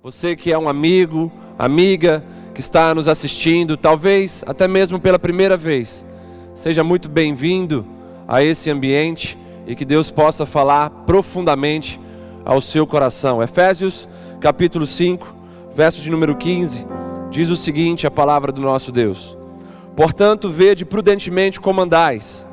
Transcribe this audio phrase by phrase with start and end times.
[0.00, 5.56] Você que é um amigo, amiga, que está nos assistindo, talvez até mesmo pela primeira
[5.56, 6.06] vez,
[6.54, 7.84] seja muito bem-vindo
[8.26, 12.00] a esse ambiente e que Deus possa falar profundamente
[12.44, 13.42] ao seu coração.
[13.42, 14.08] Efésios
[14.40, 15.34] capítulo 5,
[15.74, 16.86] verso de número 15,
[17.28, 19.36] diz o seguinte: a palavra do nosso Deus.
[19.96, 22.46] Portanto, vede prudentemente como andais,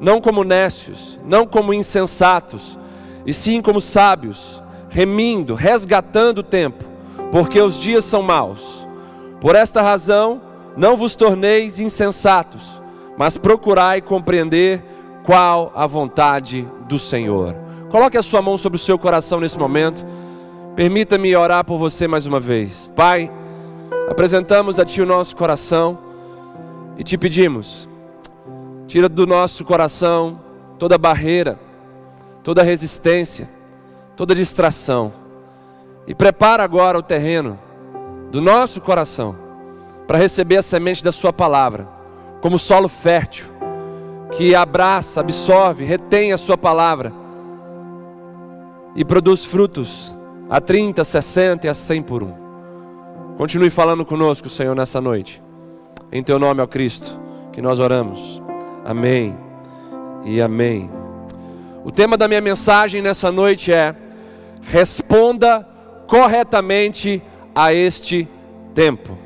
[0.00, 2.76] não como nécios, não como insensatos,
[3.24, 6.87] e sim como sábios, remindo, resgatando o tempo,
[7.30, 8.86] porque os dias são maus.
[9.40, 10.40] Por esta razão,
[10.76, 12.80] não vos torneis insensatos,
[13.16, 14.82] mas procurai compreender
[15.24, 17.54] qual a vontade do Senhor.
[17.90, 20.04] Coloque a sua mão sobre o seu coração nesse momento.
[20.74, 22.90] Permita-me orar por você mais uma vez.
[22.94, 23.30] Pai,
[24.08, 25.98] apresentamos a Ti o nosso coração
[26.96, 27.88] e te pedimos,
[28.88, 30.40] tira do nosso coração
[30.78, 31.58] toda barreira,
[32.42, 33.48] toda resistência,
[34.16, 35.12] toda distração
[36.08, 37.58] e prepara agora o terreno
[38.32, 39.36] do nosso coração
[40.06, 41.86] para receber a semente da Sua palavra,
[42.40, 43.44] como solo fértil,
[44.30, 47.12] que abraça, absorve, retém a Sua palavra
[48.96, 50.16] e produz frutos
[50.48, 52.32] a 30, 60 e a 100 por um.
[53.36, 55.42] Continue falando conosco, Senhor, nessa noite.
[56.10, 57.20] Em Teu nome, ó Cristo,
[57.52, 58.42] que nós oramos.
[58.82, 59.36] Amém
[60.24, 60.90] e amém.
[61.84, 63.94] O tema da minha mensagem nessa noite é:
[64.62, 65.68] responda
[66.08, 67.22] corretamente
[67.54, 68.26] a este
[68.74, 69.16] tempo.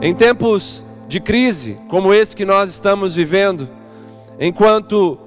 [0.00, 3.68] Em tempos de crise, como esse que nós estamos vivendo,
[4.40, 5.18] enquanto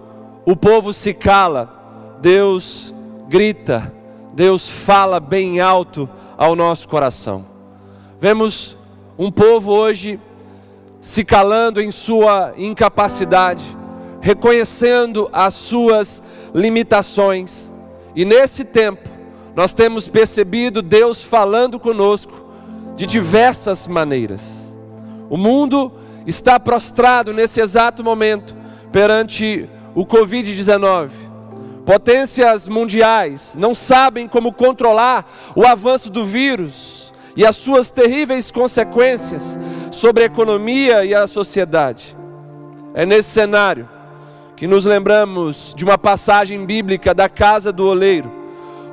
[0.46, 2.94] o povo se cala, Deus
[3.30, 3.94] grita,
[4.34, 7.46] Deus fala bem alto ao nosso coração.
[8.20, 8.76] Vemos
[9.18, 10.20] um povo hoje
[11.02, 13.64] se calando em sua incapacidade,
[14.22, 17.72] reconhecendo as suas limitações,
[18.16, 19.13] e nesse tempo,
[19.56, 22.34] nós temos percebido Deus falando conosco
[22.96, 24.42] de diversas maneiras.
[25.30, 25.92] O mundo
[26.26, 28.56] está prostrado nesse exato momento
[28.92, 31.10] perante o Covid-19.
[31.86, 35.26] Potências mundiais não sabem como controlar
[35.56, 39.58] o avanço do vírus e as suas terríveis consequências
[39.92, 42.16] sobre a economia e a sociedade.
[42.94, 43.90] É nesse cenário
[44.56, 48.43] que nos lembramos de uma passagem bíblica da casa do oleiro,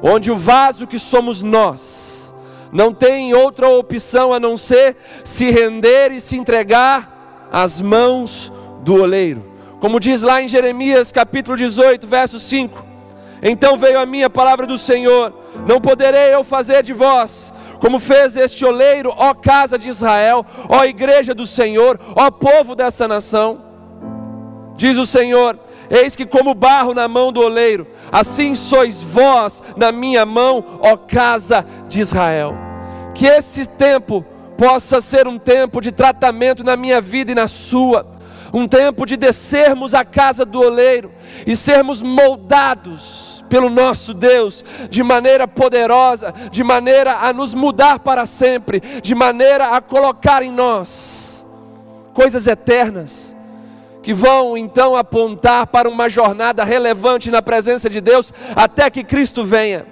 [0.02, 2.34] onde o vaso que somos nós
[2.72, 8.52] não tem outra opção a não ser se render e se entregar às mãos
[8.82, 9.44] do oleiro.
[9.80, 12.84] Como diz lá em Jeremias capítulo 18, verso 5:
[13.42, 15.32] Então veio a minha palavra do Senhor:
[15.66, 20.84] Não poderei eu fazer de vós como fez este oleiro, ó casa de Israel, ó
[20.84, 23.64] igreja do Senhor, ó povo dessa nação.
[24.76, 25.58] Diz o Senhor:
[25.90, 30.96] Eis que, como barro na mão do oleiro, assim sois vós na minha mão, ó
[30.96, 32.54] casa de Israel.
[33.12, 34.24] Que esse tempo
[34.56, 38.06] possa ser um tempo de tratamento na minha vida e na sua,
[38.52, 41.10] um tempo de descermos à casa do oleiro
[41.44, 48.26] e sermos moldados pelo nosso Deus de maneira poderosa, de maneira a nos mudar para
[48.26, 51.44] sempre, de maneira a colocar em nós
[52.14, 53.29] coisas eternas
[54.02, 59.44] que vão então apontar para uma jornada relevante na presença de Deus até que Cristo
[59.44, 59.86] venha.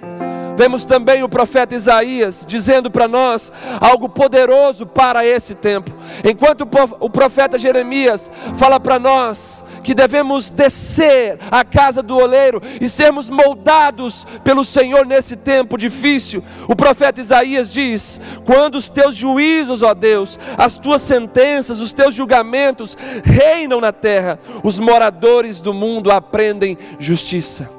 [0.59, 3.49] Vemos também o profeta Isaías dizendo para nós
[3.79, 5.89] algo poderoso para esse tempo.
[6.21, 6.67] Enquanto
[6.99, 13.29] o profeta Jeremias fala para nós que devemos descer à casa do oleiro e sermos
[13.29, 19.93] moldados pelo Senhor nesse tempo difícil, o profeta Isaías diz: Quando os teus juízos, ó
[19.93, 26.77] Deus, as tuas sentenças, os teus julgamentos reinam na terra, os moradores do mundo aprendem
[26.99, 27.78] justiça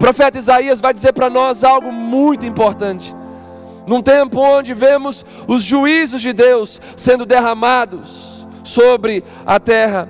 [0.00, 3.14] profeta Isaías vai dizer para nós algo muito importante.
[3.86, 10.08] Num tempo onde vemos os juízos de Deus sendo derramados sobre a terra,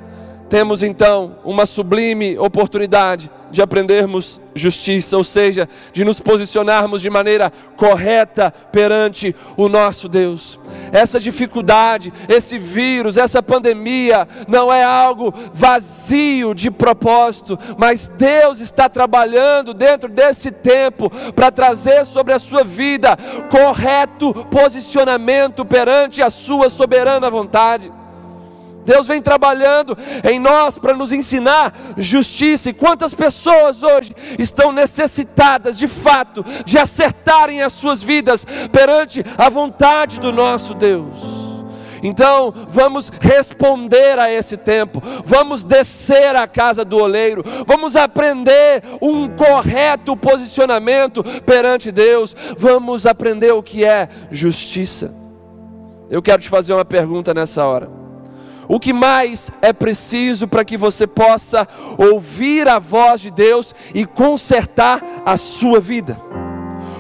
[0.48, 7.52] temos então uma sublime oportunidade de aprendermos justiça, ou seja, de nos posicionarmos de maneira
[7.76, 10.58] correta perante o nosso Deus.
[10.92, 18.88] Essa dificuldade, esse vírus, essa pandemia não é algo vazio de propósito, mas Deus está
[18.88, 23.16] trabalhando dentro desse tempo para trazer sobre a sua vida
[23.50, 27.99] correto posicionamento perante a sua soberana vontade.
[28.84, 32.71] Deus vem trabalhando em nós para nos ensinar justiça.
[32.71, 39.48] E quantas pessoas hoje estão necessitadas, de fato, de acertarem as suas vidas perante a
[39.48, 41.41] vontade do nosso Deus.
[42.03, 49.28] Então, vamos responder a esse tempo, vamos descer à casa do oleiro, vamos aprender um
[49.28, 55.15] correto posicionamento perante Deus, vamos aprender o que é justiça.
[56.09, 57.99] Eu quero te fazer uma pergunta nessa hora.
[58.70, 61.66] O que mais é preciso para que você possa
[61.98, 66.16] ouvir a voz de Deus e consertar a sua vida?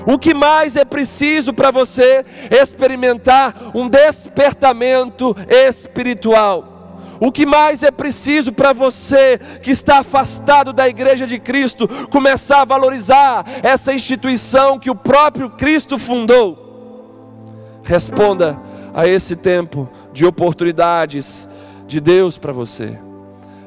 [0.04, 7.14] O que mais é preciso para você experimentar um despertamento espiritual?
[7.20, 12.62] O que mais é preciso para você que está afastado da igreja de Cristo começar
[12.62, 17.80] a valorizar essa instituição que o próprio Cristo fundou?
[17.84, 18.58] Responda
[18.92, 21.48] a esse tempo de oportunidades
[21.90, 22.98] de Deus para você.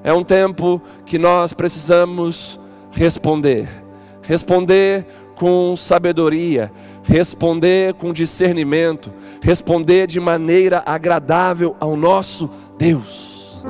[0.03, 2.59] É um tempo que nós precisamos
[2.91, 3.69] responder.
[4.21, 5.05] Responder
[5.35, 6.71] com sabedoria,
[7.03, 9.11] responder com discernimento,
[9.41, 13.63] responder de maneira agradável ao nosso Deus.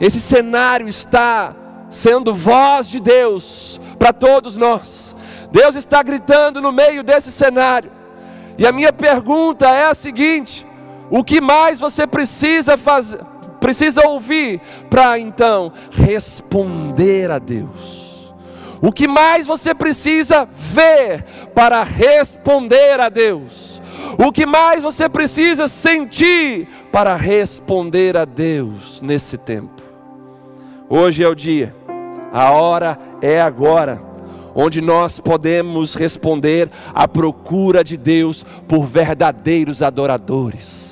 [0.00, 1.56] Esse cenário está
[1.88, 5.16] sendo voz de Deus para todos nós.
[5.50, 7.90] Deus está gritando no meio desse cenário.
[8.58, 10.66] E a minha pergunta é a seguinte:
[11.10, 13.20] o que mais você precisa fazer,
[13.62, 14.60] precisa ouvir
[14.90, 18.34] para então responder a Deus.
[18.82, 21.24] O que mais você precisa ver
[21.54, 23.80] para responder a Deus?
[24.18, 29.80] O que mais você precisa sentir para responder a Deus nesse tempo?
[30.90, 31.74] Hoje é o dia,
[32.32, 34.02] a hora é agora,
[34.54, 40.91] onde nós podemos responder à procura de Deus por verdadeiros adoradores.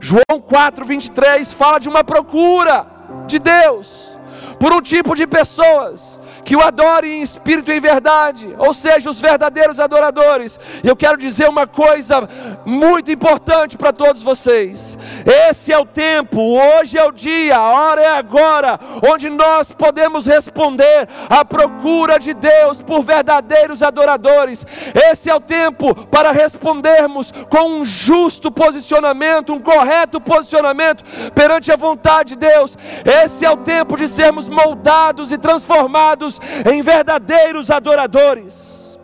[0.00, 2.86] João 4:23 fala de uma procura
[3.26, 4.18] de Deus
[4.58, 6.19] por um tipo de pessoas
[6.50, 10.58] que o adore em espírito e em verdade, ou seja, os verdadeiros adoradores.
[10.82, 12.28] E eu quero dizer uma coisa
[12.66, 18.02] muito importante para todos vocês: esse é o tempo, hoje é o dia, a hora
[18.02, 24.66] é agora, onde nós podemos responder à procura de Deus por verdadeiros adoradores.
[24.92, 31.76] Esse é o tempo para respondermos com um justo posicionamento, um correto posicionamento perante a
[31.76, 32.76] vontade de Deus.
[33.04, 36.39] Esse é o tempo de sermos moldados e transformados
[36.70, 38.98] em verdadeiros adoradores.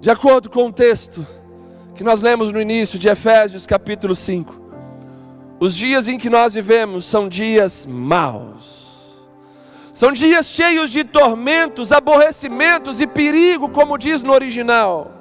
[0.00, 1.26] De acordo com o texto
[1.94, 4.54] que nós lemos no início de Efésios capítulo 5,
[5.60, 8.84] os dias em que nós vivemos são dias maus.
[9.94, 15.12] São dias cheios de tormentos, aborrecimentos e perigo, como diz no original.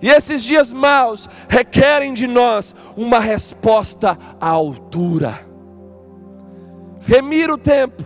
[0.00, 5.44] E esses dias maus requerem de nós uma resposta à altura.
[7.00, 8.04] Remir o tempo,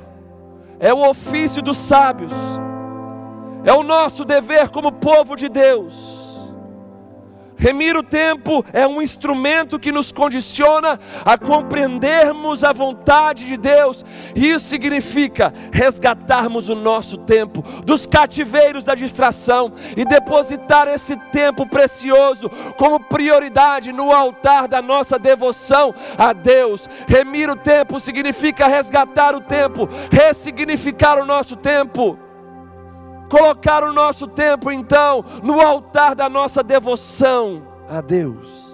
[0.81, 2.33] é o ofício dos sábios,
[3.65, 6.18] é o nosso dever como povo de Deus.
[7.59, 14.05] Remir o tempo é um instrumento que nos condiciona a compreendermos a vontade de Deus.
[14.35, 22.49] Isso significa resgatarmos o nosso tempo dos cativeiros da distração e depositar esse tempo precioso
[22.77, 26.89] como prioridade no altar da nossa devoção a Deus.
[27.09, 32.17] Remir o tempo significa resgatar o tempo, ressignificar o nosso tempo
[33.29, 38.69] colocar o nosso tempo então no altar da nossa devoção a Deus.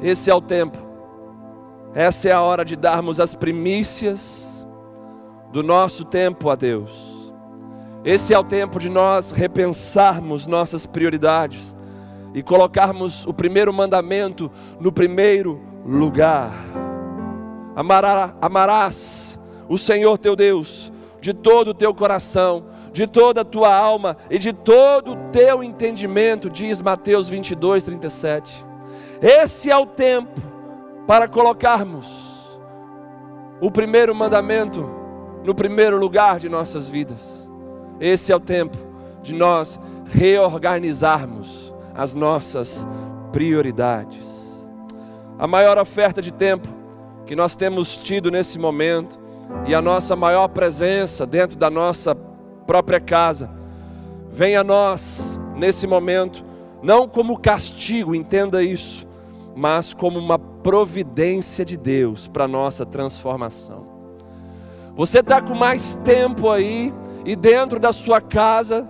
[0.00, 0.78] Esse é o tempo,
[1.94, 4.66] essa é a hora de darmos as primícias
[5.52, 7.16] do nosso tempo a Deus.
[8.04, 11.74] Esse é o tempo de nós repensarmos nossas prioridades
[12.32, 16.52] e colocarmos o primeiro mandamento no primeiro lugar.
[17.74, 20.92] Amará, amarás o Senhor teu Deus
[21.26, 25.60] de todo o teu coração, de toda a tua alma e de todo o teu
[25.60, 28.64] entendimento, diz Mateus 22, 37.
[29.20, 30.40] Esse é o tempo
[31.04, 32.06] para colocarmos
[33.60, 34.88] o primeiro mandamento
[35.42, 37.48] no primeiro lugar de nossas vidas.
[37.98, 38.78] Esse é o tempo
[39.20, 42.86] de nós reorganizarmos as nossas
[43.32, 44.64] prioridades.
[45.36, 46.68] A maior oferta de tempo
[47.26, 49.25] que nós temos tido nesse momento
[49.66, 52.14] e a nossa maior presença dentro da nossa
[52.66, 53.50] própria casa.
[54.30, 56.44] Venha a nós nesse momento,
[56.82, 59.06] não como castigo, entenda isso,
[59.54, 63.86] mas como uma providência de Deus para nossa transformação.
[64.94, 66.92] Você está com mais tempo aí
[67.24, 68.88] e dentro da sua casa,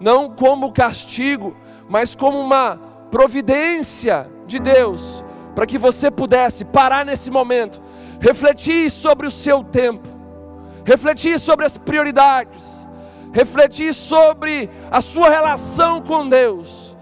[0.00, 1.56] não como castigo,
[1.88, 2.78] mas como uma
[3.10, 7.80] providência de Deus, para que você pudesse parar nesse momento
[8.22, 10.08] refletir sobre o seu tempo,
[10.84, 12.86] refletir sobre as prioridades,
[13.32, 16.96] refletir sobre a sua relação com Deus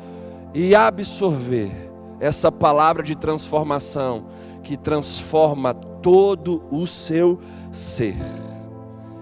[0.55, 4.29] e absorver essa palavra de transformação
[4.63, 7.39] que transforma todo o seu
[7.71, 8.17] ser.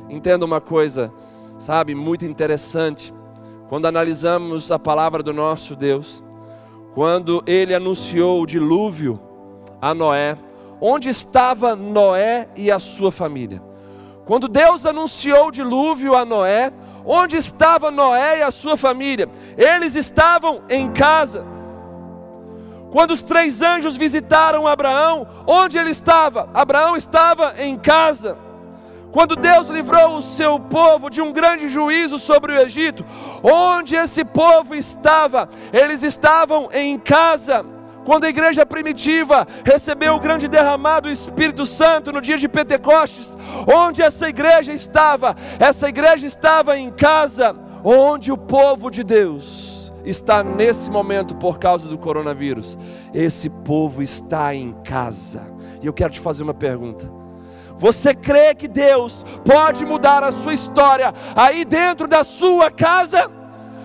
[0.09, 1.13] Entenda uma coisa,
[1.59, 3.13] sabe, muito interessante.
[3.69, 6.23] Quando analisamos a palavra do nosso Deus,
[6.95, 9.21] quando ele anunciou o dilúvio
[9.81, 10.39] a Noé,
[10.81, 13.63] onde estava Noé e a sua família?
[14.25, 16.73] Quando Deus anunciou o dilúvio a Noé,
[17.05, 19.29] onde estava Noé e a sua família?
[19.57, 21.47] Eles estavam em casa.
[22.91, 26.49] Quando os três anjos visitaram Abraão, onde ele estava?
[26.53, 28.37] Abraão estava em casa.
[29.11, 33.05] Quando Deus livrou o seu povo de um grande juízo sobre o Egito,
[33.43, 35.49] onde esse povo estava?
[35.73, 37.65] Eles estavam em casa.
[38.09, 43.37] Quando a igreja primitiva recebeu o grande derramado do Espírito Santo no dia de Pentecostes,
[43.71, 45.37] onde essa igreja estava?
[45.61, 51.87] Essa igreja estava em casa, onde o povo de Deus está nesse momento por causa
[51.87, 52.79] do coronavírus.
[53.13, 55.43] Esse povo está em casa.
[55.83, 57.13] E eu quero te fazer uma pergunta.
[57.77, 63.31] Você crê que Deus pode mudar a sua história aí dentro da sua casa?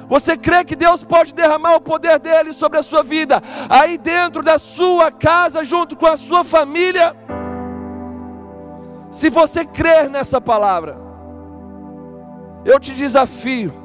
[0.08, 4.44] Você crê que Deus pode derramar o poder dele sobre a sua vida aí dentro
[4.44, 7.16] da sua casa, junto com a sua família?
[9.12, 10.98] Se você crer nessa palavra,
[12.66, 13.84] eu te desafio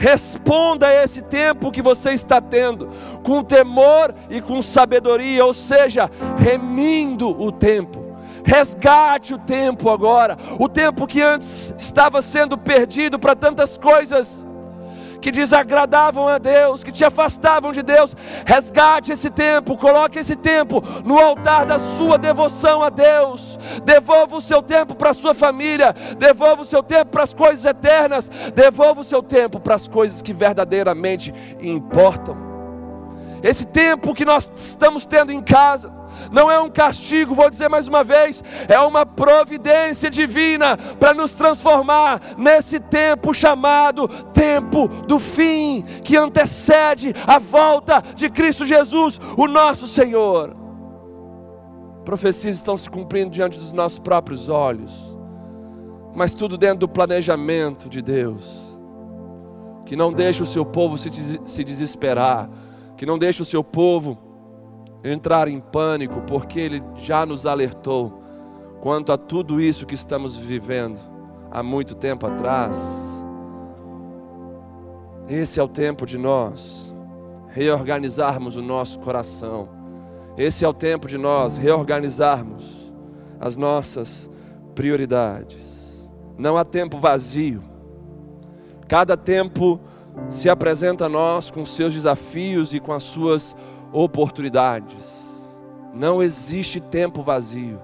[0.00, 2.88] Responda a esse tempo que você está tendo,
[3.22, 8.02] com temor e com sabedoria, ou seja, remindo o tempo.
[8.42, 14.46] Resgate o tempo agora, o tempo que antes estava sendo perdido para tantas coisas
[15.20, 18.16] que desagradavam a Deus, que te afastavam de Deus.
[18.44, 23.58] Resgate esse tempo, coloque esse tempo no altar da sua devoção a Deus.
[23.84, 27.64] Devolva o seu tempo para a sua família, devolva o seu tempo para as coisas
[27.64, 32.36] eternas, devolva o seu tempo para as coisas que verdadeiramente importam.
[33.42, 35.99] Esse tempo que nós estamos tendo em casa,
[36.30, 41.32] não é um castigo, vou dizer mais uma vez, é uma providência divina para nos
[41.32, 49.46] transformar nesse tempo chamado tempo do fim, que antecede a volta de Cristo Jesus, o
[49.46, 50.56] nosso Senhor.
[52.04, 54.92] Profecias estão se cumprindo diante dos nossos próprios olhos,
[56.14, 58.78] mas tudo dentro do planejamento de Deus,
[59.84, 62.48] que não deixa o seu povo se desesperar,
[62.96, 64.29] que não deixa o seu povo
[65.02, 68.22] entrar em pânico, porque Ele já nos alertou
[68.80, 70.98] quanto a tudo isso que estamos vivendo
[71.50, 72.76] há muito tempo atrás.
[75.28, 76.94] Esse é o tempo de nós
[77.48, 79.68] reorganizarmos o nosso coração.
[80.36, 82.92] Esse é o tempo de nós reorganizarmos
[83.38, 84.30] as nossas
[84.74, 86.10] prioridades.
[86.38, 87.62] Não há tempo vazio.
[88.88, 89.80] Cada tempo
[90.28, 93.69] se apresenta a nós com seus desafios e com as suas oportunidades.
[95.92, 97.80] Não existe tempo vazio.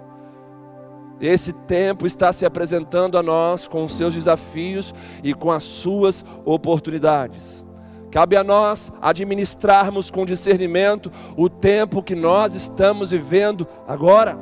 [1.21, 4.95] Esse tempo está se apresentando a nós com os seus desafios
[5.25, 7.65] e com as suas oportunidades.
[8.11, 14.39] Cabe a nós administrarmos com discernimento o tempo que nós estamos vivendo agora.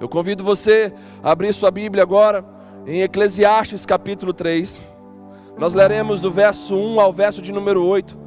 [0.00, 2.44] Eu convido você a abrir sua Bíblia agora
[2.86, 4.80] em Eclesiastes capítulo 3.
[5.58, 8.19] Nós leremos do verso 1 ao verso de número 8.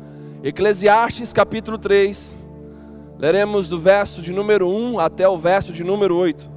[0.45, 2.37] Eclesiastes capítulo 3,
[3.17, 6.51] leremos do verso de número 1 até o verso de número 8.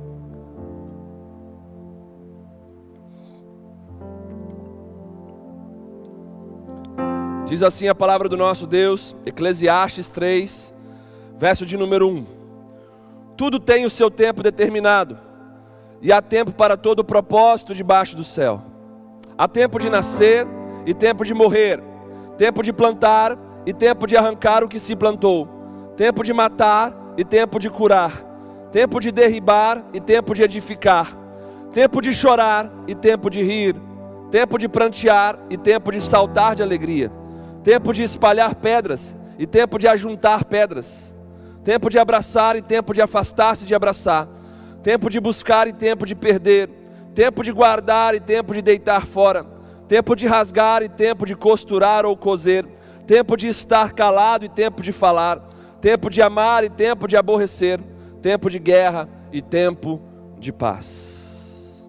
[7.46, 10.74] Diz assim a palavra do nosso Deus, Eclesiastes 3,
[11.38, 12.26] verso de número 1.
[13.36, 15.16] Tudo tem o seu tempo determinado,
[16.02, 18.60] e há tempo para todo o propósito debaixo do céu.
[19.38, 20.44] Há tempo de nascer
[20.84, 21.80] e tempo de morrer,
[22.36, 25.48] tempo de plantar e tempo de arrancar o que se plantou,
[25.96, 28.24] tempo de matar e tempo de curar,
[28.70, 31.16] tempo de derribar e tempo de edificar,
[31.72, 33.74] tempo de chorar e tempo de rir,
[34.30, 37.10] tempo de prantear e tempo de saltar de alegria,
[37.64, 41.14] tempo de espalhar pedras e tempo de ajuntar pedras,
[41.64, 44.28] tempo de abraçar e tempo de afastar-se de abraçar,
[44.82, 46.70] tempo de buscar e tempo de perder,
[47.14, 49.44] tempo de guardar e tempo de deitar fora,
[49.88, 52.64] tempo de rasgar e tempo de costurar ou coser,
[53.06, 55.40] tempo de estar calado e tempo de falar,
[55.80, 57.80] tempo de amar e tempo de aborrecer,
[58.20, 60.00] tempo de guerra e tempo
[60.38, 61.86] de paz.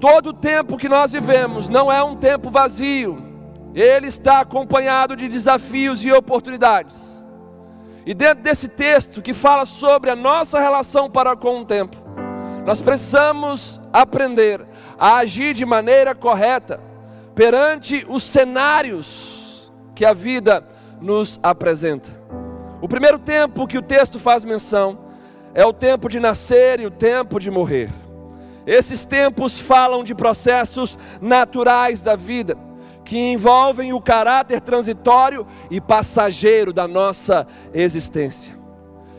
[0.00, 3.16] Todo o tempo que nós vivemos não é um tempo vazio,
[3.74, 7.16] ele está acompanhado de desafios e oportunidades.
[8.06, 11.96] E dentro desse texto que fala sobre a nossa relação para com o tempo,
[12.64, 14.64] nós precisamos aprender
[14.98, 16.80] a agir de maneira correta
[17.36, 20.66] perante os cenários que a vida
[21.02, 22.10] nos apresenta.
[22.80, 24.98] O primeiro tempo que o texto faz menção
[25.52, 27.90] é o tempo de nascer e o tempo de morrer.
[28.66, 32.56] Esses tempos falam de processos naturais da vida,
[33.04, 38.58] que envolvem o caráter transitório e passageiro da nossa existência.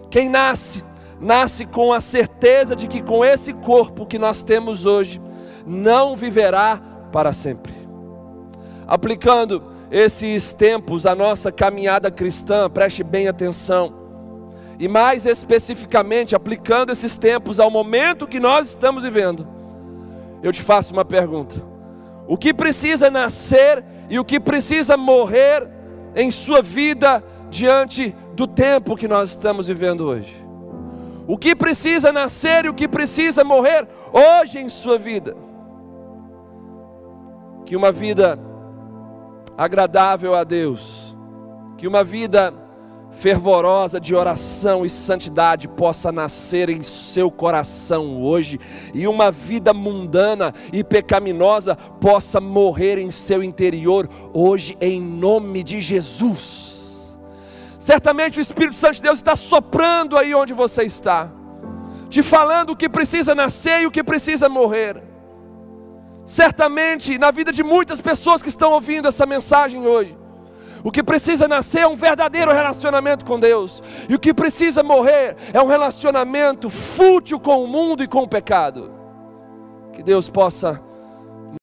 [0.10, 0.84] Quem nasce,
[1.22, 5.22] nasce com a certeza de que com esse corpo que nós temos hoje,
[5.68, 6.82] não viverá
[7.12, 7.77] para sempre.
[8.88, 13.94] Aplicando esses tempos à nossa caminhada cristã, preste bem atenção.
[14.80, 19.48] E mais especificamente, aplicando esses tempos ao momento que nós estamos vivendo,
[20.42, 21.56] eu te faço uma pergunta:
[22.28, 25.68] o que precisa nascer e o que precisa morrer
[26.16, 30.46] em sua vida diante do tempo que nós estamos vivendo hoje?
[31.28, 35.36] O que precisa nascer e o que precisa morrer hoje em sua vida?
[37.66, 38.40] Que uma vida
[39.58, 41.18] agradável a Deus,
[41.78, 42.54] que uma vida
[43.18, 48.60] fervorosa de oração e santidade possa nascer em seu coração hoje,
[48.94, 55.82] e uma vida mundana e pecaminosa possa morrer em seu interior hoje, em nome de
[55.82, 57.18] Jesus.
[57.80, 61.32] Certamente o Espírito Santo de Deus está soprando aí onde você está,
[62.10, 65.07] te falando o que precisa nascer e o que precisa morrer.
[66.28, 70.16] Certamente na vida de muitas pessoas que estão ouvindo essa mensagem hoje,
[70.84, 75.38] o que precisa nascer é um verdadeiro relacionamento com Deus, e o que precisa morrer
[75.54, 78.92] é um relacionamento fútil com o mundo e com o pecado.
[79.94, 80.82] Que Deus possa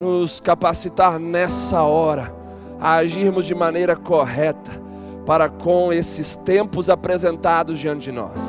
[0.03, 2.35] nos capacitar nessa hora
[2.81, 4.83] a agirmos de maneira correta
[5.27, 8.41] para com esses tempos apresentados diante de nós.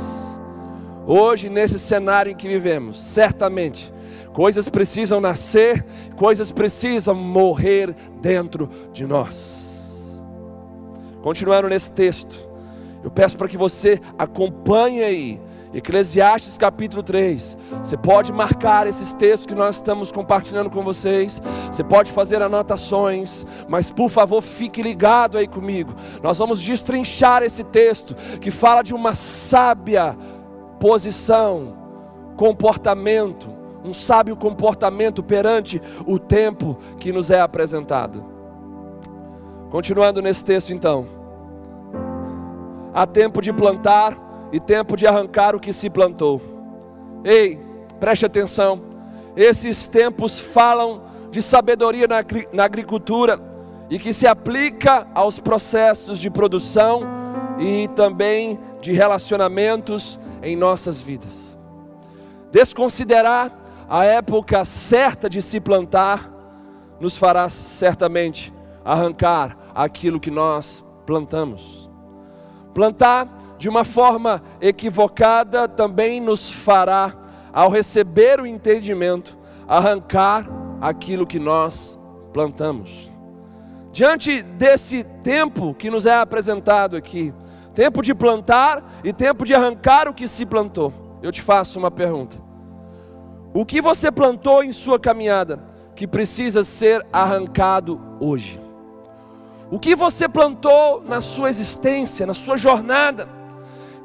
[1.05, 3.93] Hoje, nesse cenário em que vivemos, certamente
[4.35, 5.85] Coisas precisam nascer,
[6.17, 10.21] coisas precisam morrer dentro de nós.
[11.23, 12.35] Continuando nesse texto,
[13.01, 15.41] eu peço para que você acompanhe aí,
[15.73, 17.57] Eclesiastes capítulo 3.
[17.81, 21.41] Você pode marcar esses textos que nós estamos compartilhando com vocês.
[21.71, 25.95] Você pode fazer anotações, mas por favor fique ligado aí comigo.
[26.21, 30.17] Nós vamos destrinchar esse texto que fala de uma sábia
[30.77, 31.77] posição,
[32.35, 33.54] comportamento,
[33.85, 38.23] um sábio comportamento perante o tempo que nos é apresentado.
[39.69, 41.07] Continuando nesse texto, então,
[42.93, 44.17] há tempo de plantar
[44.51, 46.41] e tempo de arrancar o que se plantou.
[47.23, 47.59] Ei,
[47.99, 48.81] preste atenção,
[49.35, 53.39] esses tempos falam de sabedoria na, na agricultura
[53.89, 57.01] e que se aplica aos processos de produção
[57.59, 61.57] e também de relacionamentos em nossas vidas.
[62.51, 63.51] Desconsiderar
[63.89, 66.31] a época certa de se plantar
[66.99, 71.89] nos fará certamente arrancar aquilo que nós plantamos.
[72.73, 77.13] Plantar de uma forma equivocada também nos fará,
[77.53, 80.45] ao receber o entendimento, arrancar
[80.81, 81.97] aquilo que nós
[82.33, 83.11] plantamos.
[83.93, 87.33] Diante desse tempo que nos é apresentado aqui,
[87.73, 90.93] tempo de plantar e tempo de arrancar o que se plantou,
[91.23, 92.44] eu te faço uma pergunta:
[93.55, 95.63] o que você plantou em sua caminhada
[95.95, 98.59] que precisa ser arrancado hoje?
[99.71, 103.29] O que você plantou na sua existência, na sua jornada,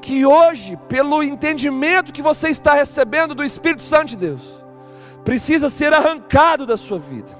[0.00, 4.64] que hoje, pelo entendimento que você está recebendo do Espírito Santo de Deus,
[5.24, 7.36] precisa ser arrancado da sua vida?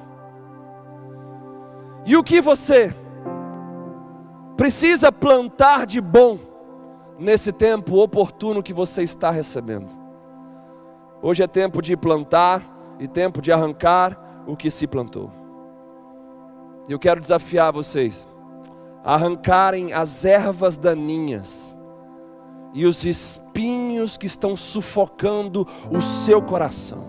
[2.05, 2.93] E o que você
[4.57, 6.41] precisa plantar de bom
[7.21, 10.00] nesse tempo oportuno que você está recebendo?
[11.23, 15.31] Hoje é tempo de plantar e tempo de arrancar o que se plantou.
[16.89, 18.27] Eu quero desafiar vocês
[19.05, 21.77] a arrancarem as ervas daninhas
[22.73, 27.05] e os espinhos que estão sufocando o seu coração.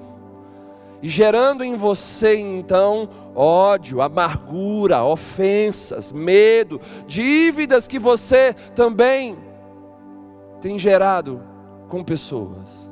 [1.01, 9.37] E gerando em você então ódio, amargura, ofensas, medo, dívidas que você também
[10.59, 11.41] tem gerado
[11.87, 12.90] com pessoas.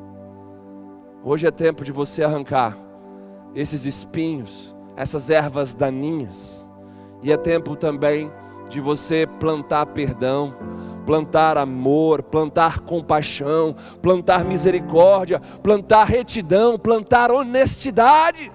[1.22, 2.78] Hoje é tempo de você arrancar
[3.54, 6.66] esses espinhos, essas ervas daninhas.
[7.22, 8.32] E é tempo também
[8.70, 10.56] de você plantar perdão,
[11.06, 18.50] plantar amor, plantar compaixão, plantar misericórdia, plantar retidão, plantar honestidade.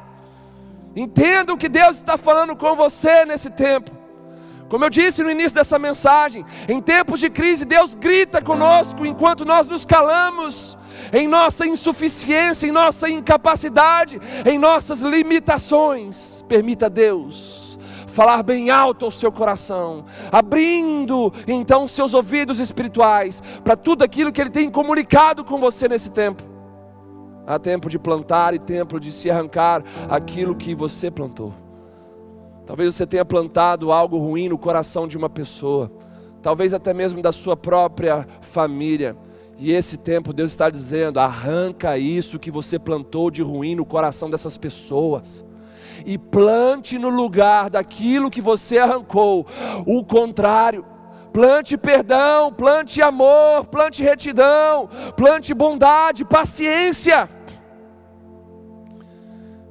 [0.97, 3.91] Entenda o que Deus está falando com você nesse tempo.
[4.71, 9.45] Como eu disse no início dessa mensagem, em tempos de crise, Deus grita conosco enquanto
[9.45, 10.79] nós nos calamos
[11.15, 16.45] em nossa insuficiência, em nossa incapacidade, em nossas limitações.
[16.49, 24.03] Permita Deus falar bem alto ao seu coração, abrindo então seus ouvidos espirituais para tudo
[24.03, 26.43] aquilo que Ele tem comunicado com você nesse tempo.
[27.47, 31.53] Há tempo de plantar e tempo de se arrancar aquilo que você plantou.
[32.67, 35.93] Talvez você tenha plantado algo ruim no coração de uma pessoa,
[36.41, 39.17] talvez até mesmo da sua própria família.
[39.59, 44.29] E esse tempo Deus está dizendo: arranca isso que você plantou de ruim no coração
[44.29, 45.45] dessas pessoas
[46.05, 49.47] e plante no lugar daquilo que você arrancou
[49.87, 50.85] o contrário.
[51.33, 57.29] Plante perdão, plante amor, plante retidão, plante bondade, paciência.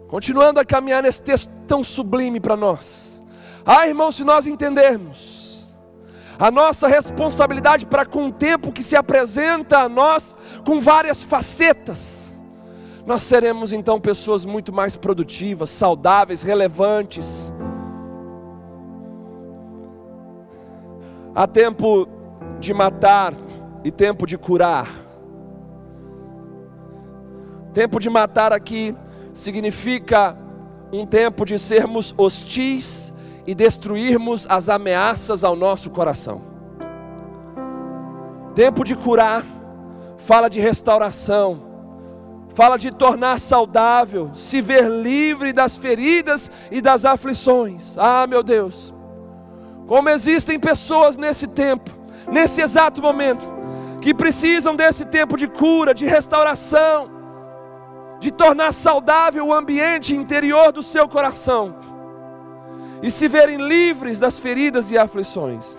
[0.10, 3.24] Continuando a caminhar nesse texto tão sublime para nós.
[3.66, 5.43] Ah, irmão, se nós entendermos
[6.38, 12.24] a nossa responsabilidade para com o tempo que se apresenta a nós com várias facetas,
[13.06, 17.54] nós seremos então pessoas muito mais produtivas, saudáveis, relevantes.
[21.36, 22.08] Há tempo
[22.60, 23.34] de matar
[23.84, 24.90] e tempo de curar.
[27.74, 28.96] Tempo de matar aqui
[29.34, 30.38] significa
[30.92, 33.13] um tempo de sermos hostis
[33.46, 36.42] e destruirmos as ameaças ao nosso coração.
[38.56, 39.44] Tempo de curar
[40.18, 41.74] fala de restauração
[42.54, 47.98] fala de tornar saudável, se ver livre das feridas e das aflições.
[47.98, 48.94] Ah, meu Deus,
[49.88, 51.90] como existem pessoas nesse tempo,
[52.32, 53.48] nesse exato momento,
[54.02, 57.12] que precisam desse tempo de cura, de restauração,
[58.20, 61.93] de tornar saudável o ambiente interior do seu coração
[63.04, 65.78] e se verem livres das feridas e aflições.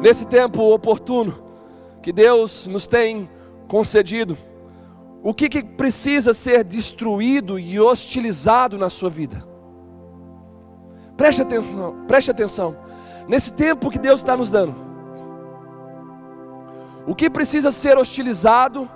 [0.00, 1.38] Nesse tempo oportuno
[2.02, 3.28] que Deus nos tem
[3.68, 4.36] concedido,
[5.22, 9.46] o que, que precisa ser destruído e hostilizado na sua vida?
[11.18, 12.74] Preste atenção, preste atenção.
[13.28, 14.74] Nesse tempo que Deus está nos dando,
[17.06, 18.88] o que precisa ser hostilizado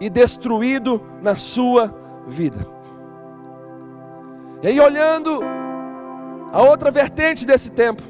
[0.00, 1.94] e destruído na sua
[2.26, 2.75] vida?
[4.66, 5.40] E aí, olhando
[6.52, 8.02] a outra vertente desse tempo,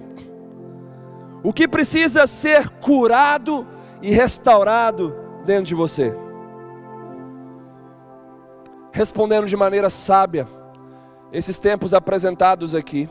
[1.42, 3.66] o que precisa ser curado
[4.03, 5.14] e restaurado
[5.45, 6.27] dentro de você?
[8.97, 10.49] respondendo de maneira sábia
[11.31, 13.11] esses tempos apresentados aqui.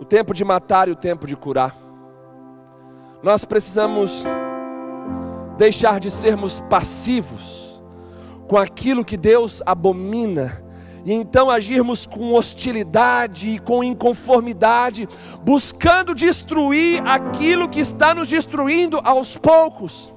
[0.00, 1.76] O tempo de matar e o tempo de curar.
[3.22, 4.24] Nós precisamos
[5.56, 7.80] deixar de sermos passivos
[8.48, 10.60] com aquilo que Deus abomina
[11.04, 15.08] e então agirmos com hostilidade e com inconformidade,
[15.42, 20.12] buscando destruir aquilo que está nos destruindo aos poucos.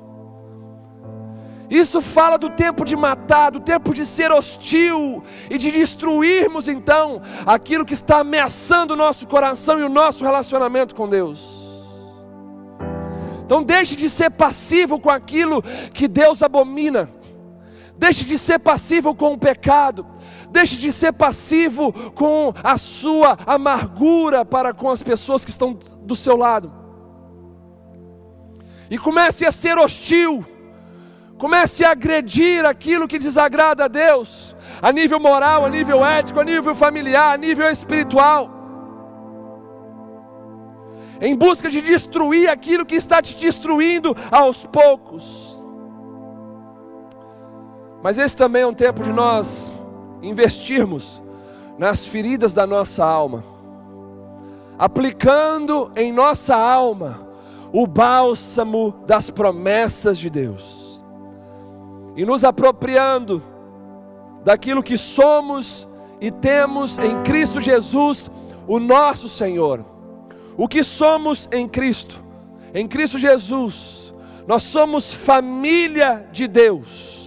[1.70, 7.22] Isso fala do tempo de matar, do tempo de ser hostil e de destruirmos então
[7.46, 11.40] aquilo que está ameaçando o nosso coração e o nosso relacionamento com Deus.
[13.46, 15.62] Então deixe de ser passivo com aquilo
[15.94, 17.10] que Deus abomina.
[17.98, 20.06] Deixe de ser passivo com o pecado.
[20.52, 26.16] Deixe de ser passivo com a sua amargura para com as pessoas que estão do
[26.16, 26.72] seu lado.
[28.90, 30.46] E comece a ser hostil
[31.42, 36.44] Comece a agredir aquilo que desagrada a Deus, a nível moral, a nível ético, a
[36.44, 38.48] nível familiar, a nível espiritual.
[41.20, 45.66] Em busca de destruir aquilo que está te destruindo aos poucos.
[48.04, 49.74] Mas esse também é um tempo de nós
[50.22, 51.22] investirmos
[51.78, 53.44] nas feridas da nossa alma,
[54.78, 57.28] aplicando em nossa alma
[57.74, 61.02] o bálsamo das promessas de Deus
[62.16, 63.42] e nos apropriando
[64.44, 65.88] daquilo que somos
[66.20, 68.30] e temos em Cristo Jesus,
[68.68, 69.84] o nosso Senhor.
[70.58, 72.24] O que somos em Cristo?
[72.74, 74.14] Em Cristo Jesus,
[74.48, 77.21] nós somos família de Deus,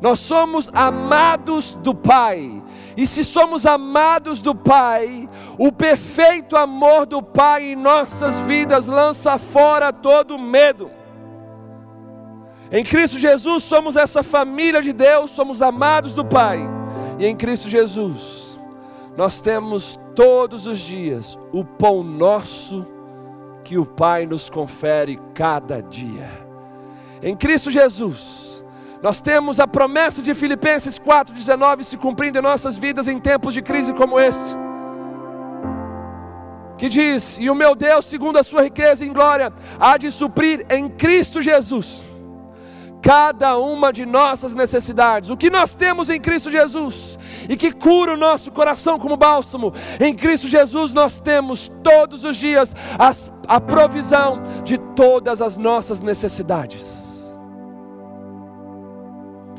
[0.00, 2.62] nós somos amados do Pai,
[2.96, 5.28] e se somos amados do Pai,
[5.58, 10.90] o perfeito amor do Pai em nossas vidas lança fora todo medo.
[12.70, 16.58] Em Cristo Jesus somos essa família de Deus, somos amados do Pai.
[17.18, 18.58] E em Cristo Jesus
[19.16, 22.86] nós temos todos os dias o pão nosso
[23.64, 26.28] que o Pai nos confere cada dia.
[27.22, 28.45] Em Cristo Jesus
[29.02, 33.62] nós temos a promessa de Filipenses 4:19 se cumprindo em nossas vidas em tempos de
[33.62, 34.56] crise como esse.
[36.78, 40.66] Que diz: "E o meu Deus, segundo a sua riqueza em glória, há de suprir
[40.70, 42.04] em Cristo Jesus
[43.06, 45.30] cada uma de nossas necessidades.
[45.30, 47.16] O que nós temos em Cristo Jesus
[47.48, 49.72] e que cura o nosso coração como bálsamo.
[50.00, 56.00] Em Cristo Jesus nós temos todos os dias as, a provisão de todas as nossas
[56.00, 57.05] necessidades.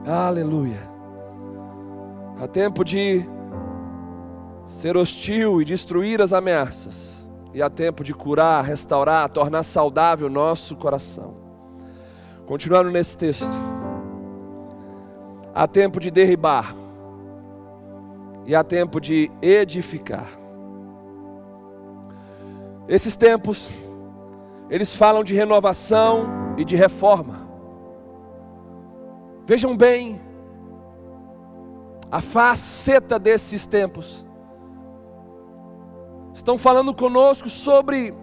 [0.08, 0.90] Aleluia.
[2.42, 3.28] Há tempo de
[4.66, 10.30] ser hostil e destruir as ameaças, e há tempo de curar, restaurar, tornar saudável o
[10.30, 11.36] nosso coração.
[12.46, 13.46] Continuando nesse texto,
[15.54, 16.74] há tempo de derribar,
[18.46, 20.30] e há tempo de edificar.
[22.88, 23.74] Esses tempos,
[24.70, 27.47] eles falam de renovação e de reforma.
[29.48, 30.22] Vejam bem
[32.12, 34.28] a faceta desses tempos
[36.34, 38.14] estão falando conosco sobre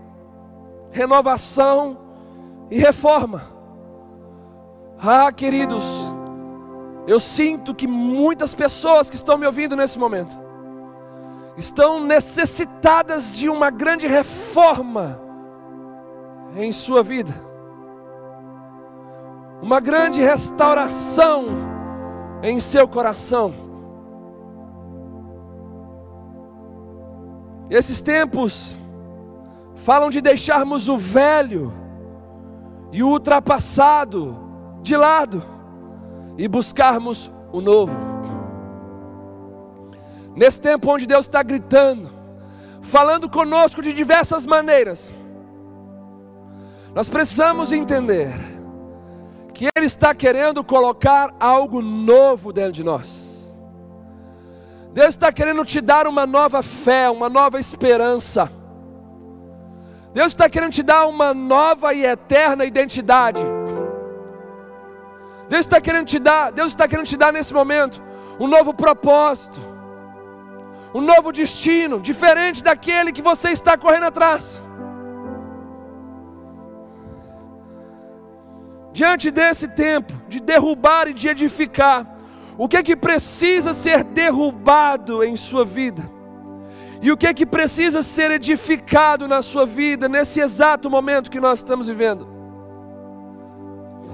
[0.91, 1.99] renovação
[2.71, 3.51] e reforma.
[4.99, 5.83] Ah, queridos,
[7.07, 10.35] eu sinto que muitas pessoas que estão me ouvindo nesse momento
[11.57, 15.21] estão necessitadas de uma grande reforma
[16.57, 17.35] em sua vida,
[19.64, 21.46] uma grande restauração
[22.42, 23.55] em seu coração.
[27.70, 28.79] Esses tempos
[29.77, 31.72] falam de deixarmos o velho
[32.92, 34.37] e o ultrapassado
[34.83, 35.42] de lado
[36.37, 37.96] e buscarmos o novo.
[40.37, 42.11] Nesse tempo onde Deus está gritando,
[42.83, 45.14] falando conosco de diversas maneiras,
[46.94, 48.54] nós precisamos entender
[49.55, 53.25] que Ele está querendo colocar algo novo dentro de nós.
[54.93, 58.51] Deus está querendo te dar uma nova fé, uma nova esperança.
[60.12, 63.43] Deus está querendo te dar uma nova e eterna identidade.
[65.49, 68.03] Deus está querendo te dar, Deus está querendo te dar nesse momento
[68.38, 69.59] um novo propósito,
[70.95, 74.64] um novo destino, diferente daquele que você está correndo atrás.
[78.95, 82.07] Diante desse tempo de derrubar e de edificar,
[82.57, 86.09] o que é que precisa ser derrubado em sua vida?
[87.03, 91.41] E o que é que precisa ser edificado na sua vida nesse exato momento que
[91.41, 92.29] nós estamos vivendo?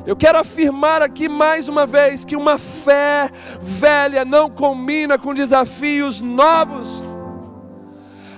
[0.07, 6.23] Eu quero afirmar aqui mais uma vez que uma fé velha não combina com desafios
[6.23, 7.05] novos.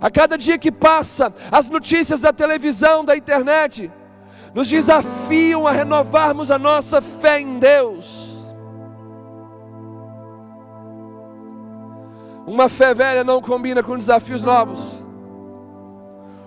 [0.01, 3.93] A cada dia que passa, as notícias da televisão, da internet,
[4.55, 8.33] nos desafiam a renovarmos a nossa fé em Deus.
[12.47, 14.81] Uma fé velha não combina com desafios novos.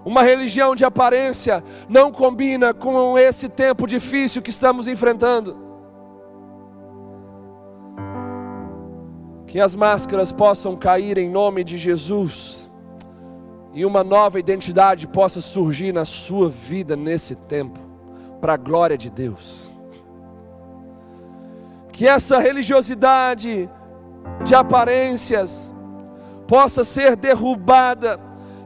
[0.03, 5.57] Uma religião de aparência não combina com esse tempo difícil que estamos enfrentando.
[9.47, 12.69] Que as máscaras possam cair em nome de Jesus
[13.75, 17.77] e uma nova identidade possa surgir na sua vida nesse tempo,
[18.45, 19.71] para a glória de Deus.
[21.91, 23.67] Que essa religiosidade
[24.43, 25.73] de aparências,
[26.47, 28.19] possa ser derrubada,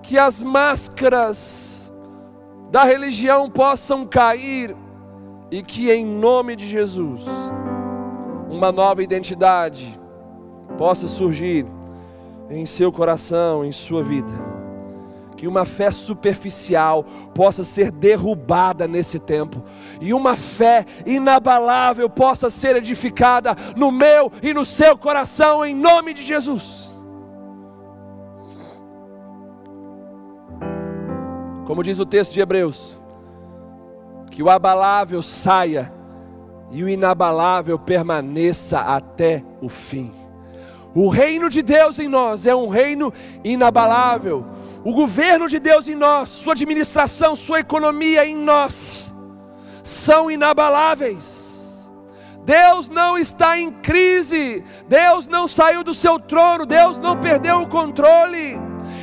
[0.03, 1.89] que as máscaras
[2.69, 4.75] da religião possam cair
[5.49, 7.23] e que em nome de Jesus
[8.49, 9.97] uma nova identidade
[10.77, 11.65] possa surgir
[12.49, 14.48] em seu coração, em sua vida.
[15.39, 19.63] Que uma fé superficial possa ser derrubada nesse tempo,
[20.01, 26.13] e uma fé inabalável possa ser edificada no meu e no seu coração, em nome
[26.13, 26.91] de Jesus.
[31.65, 32.99] Como diz o texto de Hebreus,
[34.29, 35.89] que o abalável saia
[36.69, 40.11] e o inabalável permaneça até o fim.
[40.93, 44.45] O reino de Deus em nós é um reino inabalável.
[44.83, 49.13] O governo de Deus em nós, sua administração, sua economia em nós
[49.83, 51.89] são inabaláveis.
[52.45, 57.67] Deus não está em crise, Deus não saiu do seu trono, Deus não perdeu o
[57.67, 58.57] controle.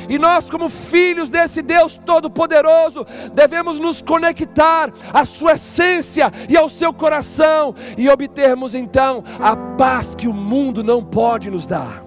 [0.09, 6.69] E nós, como filhos desse Deus Todo-Poderoso, devemos nos conectar à Sua essência e ao
[6.69, 12.06] seu coração e obtermos então a paz que o mundo não pode nos dar.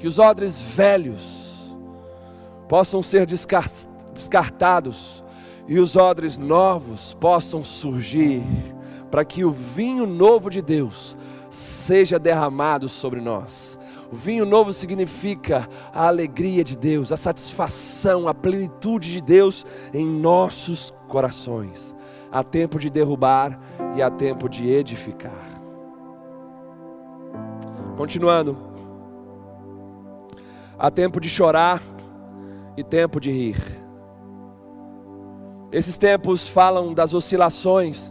[0.00, 1.22] Que os odres velhos
[2.68, 5.22] possam ser descartados
[5.68, 8.42] e os odres novos possam surgir,
[9.10, 11.16] para que o vinho novo de Deus
[11.50, 13.78] seja derramado sobre nós
[14.12, 20.04] o vinho novo significa a alegria de Deus, a satisfação, a plenitude de Deus em
[20.04, 21.94] nossos corações.
[22.32, 23.58] Há tempo de derrubar
[23.96, 25.60] e há tempo de edificar.
[27.96, 28.69] Continuando.
[30.82, 31.82] Há tempo de chorar
[32.74, 33.62] e tempo de rir.
[35.70, 38.10] Esses tempos falam das oscilações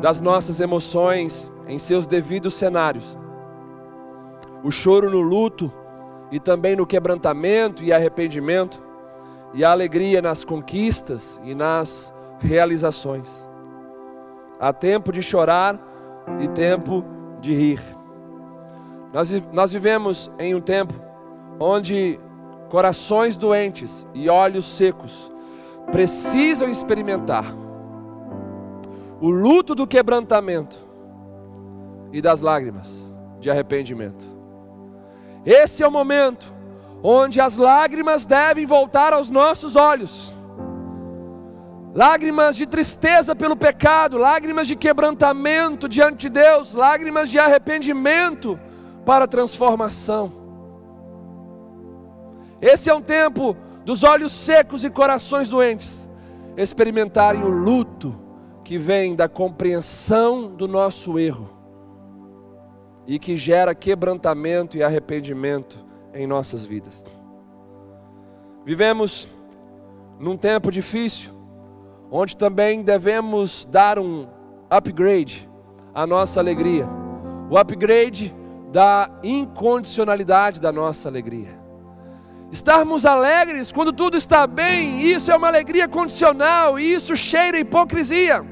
[0.00, 3.18] das nossas emoções em seus devidos cenários.
[4.64, 5.70] O choro no luto
[6.30, 8.82] e também no quebrantamento e arrependimento,
[9.52, 13.28] e a alegria nas conquistas e nas realizações.
[14.58, 15.78] Há tempo de chorar
[16.40, 17.04] e tempo
[17.40, 17.82] de rir.
[19.12, 21.09] Nós, nós vivemos em um tempo
[21.60, 22.18] onde
[22.70, 25.30] corações doentes e olhos secos
[25.92, 27.54] precisam experimentar
[29.20, 30.78] o luto do quebrantamento
[32.10, 32.88] e das lágrimas
[33.38, 34.26] de arrependimento.
[35.44, 36.50] Esse é o momento
[37.02, 40.34] onde as lágrimas devem voltar aos nossos olhos.
[41.94, 48.58] Lágrimas de tristeza pelo pecado, lágrimas de quebrantamento diante de Deus, lágrimas de arrependimento
[49.04, 50.39] para transformação.
[52.60, 56.08] Esse é um tempo dos olhos secos e corações doentes
[56.56, 58.14] experimentarem o luto
[58.64, 61.48] que vem da compreensão do nosso erro
[63.06, 65.78] e que gera quebrantamento e arrependimento
[66.12, 67.04] em nossas vidas.
[68.64, 69.26] Vivemos
[70.18, 71.32] num tempo difícil,
[72.10, 74.26] onde também devemos dar um
[74.68, 75.48] upgrade
[75.94, 76.86] à nossa alegria,
[77.48, 78.34] o upgrade
[78.70, 81.59] da incondicionalidade da nossa alegria.
[82.52, 88.44] Estarmos alegres quando tudo está bem, isso é uma alegria condicional, e isso cheira hipocrisia.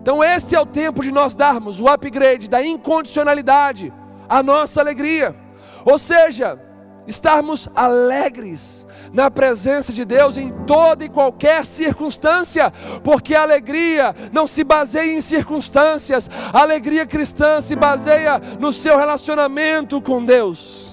[0.00, 3.92] Então, esse é o tempo de nós darmos o upgrade da incondicionalidade
[4.28, 5.36] à nossa alegria,
[5.84, 6.58] ou seja,
[7.06, 12.72] estarmos alegres na presença de Deus em toda e qualquer circunstância,
[13.04, 18.96] porque a alegria não se baseia em circunstâncias, a alegria cristã se baseia no seu
[18.96, 20.85] relacionamento com Deus.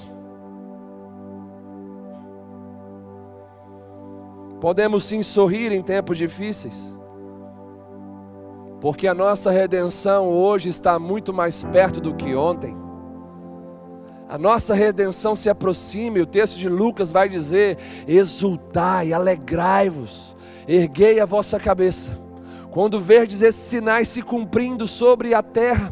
[4.64, 6.98] Podemos sim sorrir em tempos difíceis,
[8.80, 12.74] porque a nossa redenção hoje está muito mais perto do que ontem.
[14.30, 20.34] A nossa redenção se aproxima, e o texto de Lucas vai dizer: exultai, alegrai-vos,
[20.66, 22.18] erguei a vossa cabeça,
[22.72, 25.92] quando verdes esses sinais se cumprindo sobre a terra.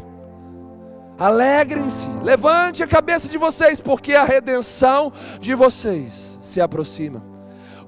[1.18, 7.31] Alegrem-se, levante a cabeça de vocês, porque a redenção de vocês se aproxima.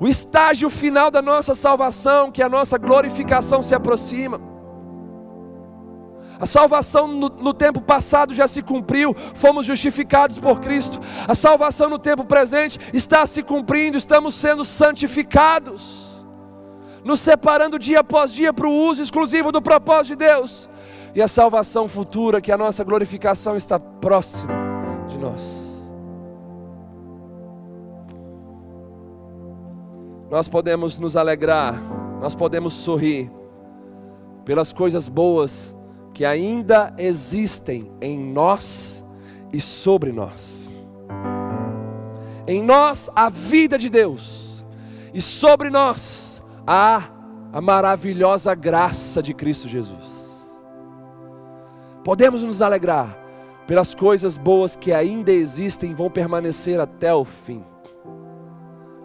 [0.00, 4.40] O estágio final da nossa salvação, que é a nossa glorificação, se aproxima.
[6.38, 11.00] A salvação no, no, tempo passado já se cumpriu, fomos justificados por Cristo.
[11.28, 16.24] A salvação no tempo presente está se cumprindo, estamos sendo santificados,
[17.04, 20.68] nos separando dia após dia para o uso exclusivo do propósito de Deus.
[21.14, 24.52] E a salvação futura, que é a nossa glorificação, está próxima
[25.08, 25.63] de nós.
[30.34, 31.80] Nós podemos nos alegrar,
[32.20, 33.30] nós podemos sorrir
[34.44, 35.76] pelas coisas boas
[36.12, 39.04] que ainda existem em nós
[39.52, 40.74] e sobre nós.
[42.48, 44.64] Em nós a vida de Deus,
[45.14, 47.04] e sobre nós há
[47.52, 50.18] a maravilhosa graça de Cristo Jesus.
[52.02, 53.16] Podemos nos alegrar
[53.68, 57.64] pelas coisas boas que ainda existem e vão permanecer até o fim.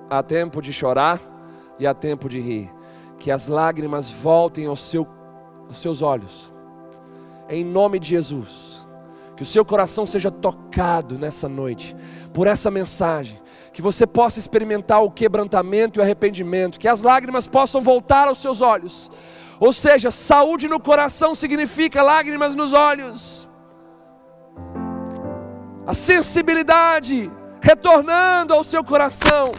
[0.09, 1.21] Há tempo de chorar
[1.77, 2.71] e há tempo de rir.
[3.17, 5.07] Que as lágrimas voltem ao seu,
[5.67, 6.51] aos seus olhos
[7.49, 8.87] em nome de Jesus.
[9.35, 11.95] Que o seu coração seja tocado nessa noite
[12.33, 13.41] por essa mensagem.
[13.73, 16.79] Que você possa experimentar o quebrantamento e o arrependimento.
[16.79, 19.09] Que as lágrimas possam voltar aos seus olhos.
[19.59, 23.49] Ou seja, saúde no coração significa lágrimas nos olhos.
[25.87, 29.51] A sensibilidade retornando ao seu coração,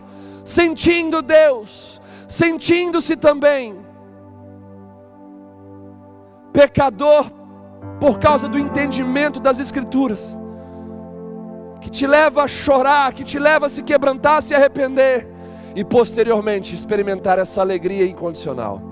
[0.44, 3.78] sentindo Deus, sentindo-se também
[6.52, 7.30] pecador
[7.98, 10.38] por causa do entendimento das Escrituras,
[11.80, 15.28] que te leva a chorar, que te leva a se quebrantar, a se arrepender
[15.74, 18.82] e posteriormente experimentar essa alegria incondicional.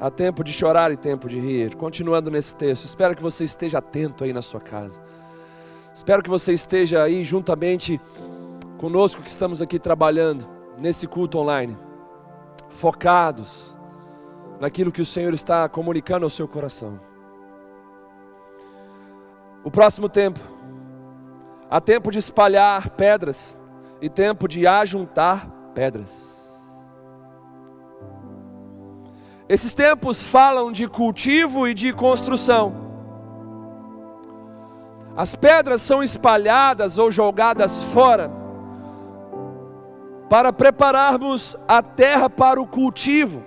[0.00, 1.76] Há tempo de chorar e tempo de rir.
[1.76, 5.00] Continuando nesse texto, espero que você esteja atento aí na sua casa.
[5.94, 8.00] Espero que você esteja aí juntamente
[8.78, 11.78] conosco que estamos aqui trabalhando nesse culto online,
[12.68, 13.76] focados
[14.60, 17.00] naquilo que o Senhor está comunicando ao seu coração.
[19.62, 20.40] O próximo tempo,
[21.70, 23.58] há tempo de espalhar pedras
[24.02, 26.34] e tempo de ajuntar pedras.
[29.48, 32.83] Esses tempos falam de cultivo e de construção.
[35.16, 38.30] As pedras são espalhadas ou jogadas fora
[40.28, 43.42] para prepararmos a terra para o cultivo.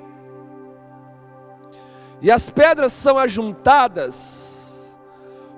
[2.21, 4.87] E as pedras são ajuntadas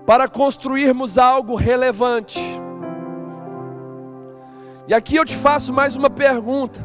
[0.06, 2.40] para construirmos algo relevante.
[4.88, 6.84] E aqui eu te faço mais uma pergunta: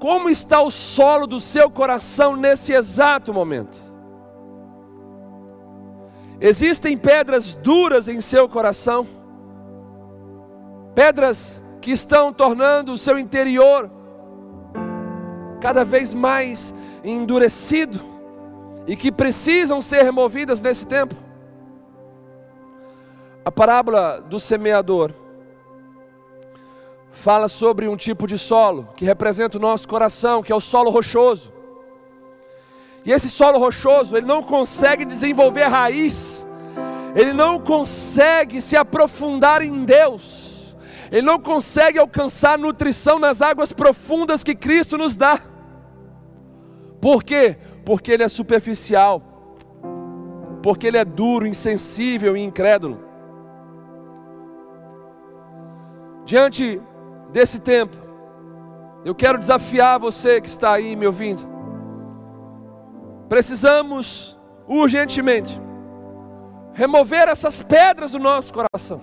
[0.00, 3.83] Como está o solo do seu coração nesse exato momento?
[6.40, 9.06] Existem pedras duras em seu coração,
[10.94, 13.90] pedras que estão tornando o seu interior
[15.60, 18.00] cada vez mais endurecido
[18.86, 21.14] e que precisam ser removidas nesse tempo.
[23.44, 25.12] A parábola do semeador
[27.12, 30.90] fala sobre um tipo de solo que representa o nosso coração, que é o solo
[30.90, 31.53] rochoso.
[33.04, 36.46] E esse solo rochoso, ele não consegue desenvolver raiz,
[37.14, 40.74] ele não consegue se aprofundar em Deus,
[41.12, 45.38] ele não consegue alcançar nutrição nas águas profundas que Cristo nos dá.
[46.98, 47.58] Por quê?
[47.84, 49.22] Porque ele é superficial,
[50.62, 53.04] porque ele é duro, insensível e incrédulo.
[56.24, 56.80] Diante
[57.30, 57.98] desse tempo,
[59.04, 61.53] eu quero desafiar você que está aí me ouvindo.
[63.28, 65.60] Precisamos urgentemente
[66.72, 69.00] remover essas pedras do nosso coração.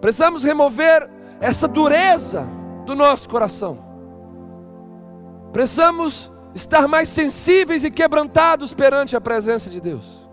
[0.00, 1.08] Precisamos remover
[1.40, 2.46] essa dureza
[2.84, 3.78] do nosso coração.
[5.52, 10.28] Precisamos estar mais sensíveis e quebrantados perante a presença de Deus.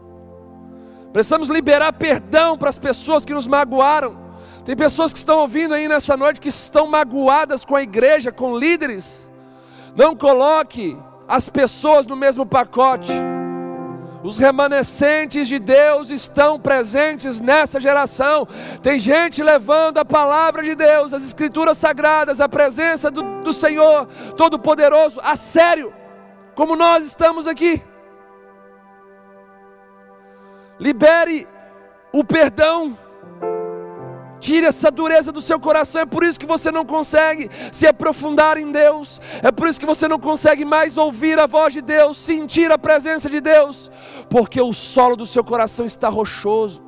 [1.13, 4.26] Precisamos liberar perdão para as pessoas que nos magoaram
[4.66, 8.57] tem pessoas que estão ouvindo aí nessa noite que estão magoadas com a igreja, com
[8.57, 9.30] líderes.
[9.95, 10.97] Não coloque
[11.28, 13.11] as pessoas no mesmo pacote.
[14.23, 18.47] Os remanescentes de Deus estão presentes nessa geração.
[18.82, 24.07] Tem gente levando a palavra de Deus, as escrituras sagradas, a presença do, do Senhor
[24.36, 25.93] Todo-Poderoso a sério,
[26.55, 27.84] como nós estamos aqui.
[30.80, 31.47] Libere
[32.11, 32.97] o perdão
[34.45, 36.01] Tire essa dureza do seu coração.
[36.01, 39.19] É por isso que você não consegue se aprofundar em Deus.
[39.41, 42.77] É por isso que você não consegue mais ouvir a voz de Deus, sentir a
[42.77, 43.89] presença de Deus,
[44.29, 46.79] porque o solo do seu coração está rochoso.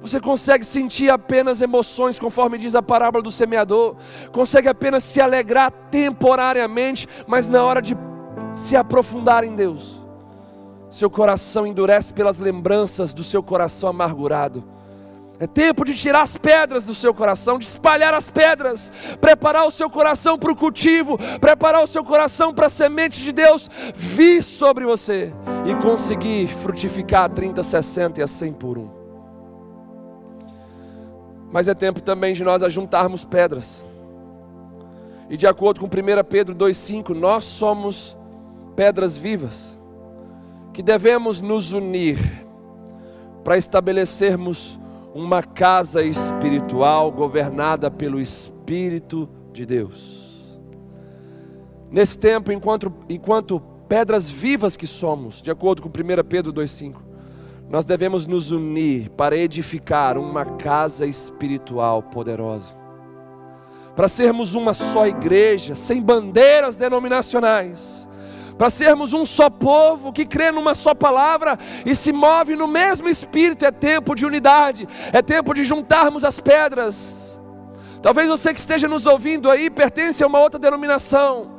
[0.00, 3.94] Você consegue sentir apenas emoções, conforme diz a parábola do semeador.
[4.32, 7.94] Consegue apenas se alegrar temporariamente, mas na hora de
[8.54, 10.02] se aprofundar em Deus,
[10.88, 14.79] seu coração endurece pelas lembranças do seu coração amargurado
[15.40, 19.70] é tempo de tirar as pedras do seu coração, de espalhar as pedras, preparar o
[19.70, 24.42] seu coração para o cultivo, preparar o seu coração para a semente de Deus vir
[24.42, 25.32] sobre você
[25.64, 28.90] e conseguir frutificar a 30, 60 e a 100 por um.
[31.50, 33.86] Mas é tempo também de nós ajuntarmos pedras.
[35.30, 35.90] E de acordo com 1
[36.28, 38.14] Pedro 2,5, nós somos
[38.76, 39.80] pedras vivas,
[40.74, 42.18] que devemos nos unir
[43.42, 44.78] para estabelecermos
[45.14, 50.60] uma casa espiritual governada pelo Espírito de Deus.
[51.90, 55.92] Nesse tempo, enquanto, enquanto pedras vivas que somos, de acordo com 1
[56.28, 56.94] Pedro 2,5,
[57.68, 62.76] nós devemos nos unir para edificar uma casa espiritual poderosa.
[63.96, 68.08] Para sermos uma só igreja, sem bandeiras denominacionais
[68.60, 73.08] para sermos um só povo que crê numa só palavra e se move no mesmo
[73.08, 73.64] espírito.
[73.64, 77.40] É tempo de unidade, é tempo de juntarmos as pedras.
[78.02, 81.50] Talvez você que esteja nos ouvindo aí pertence a uma outra denominação.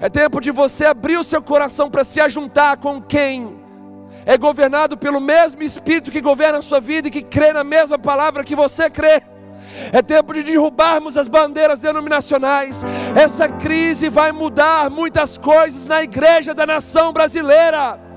[0.00, 3.60] É tempo de você abrir o seu coração para se ajuntar com quem
[4.24, 7.98] é governado pelo mesmo Espírito que governa a sua vida e que crê na mesma
[7.98, 9.22] palavra que você crê.
[9.92, 12.84] É tempo de derrubarmos as bandeiras denominacionais.
[13.14, 18.08] Essa crise vai mudar muitas coisas na igreja da nação brasileira.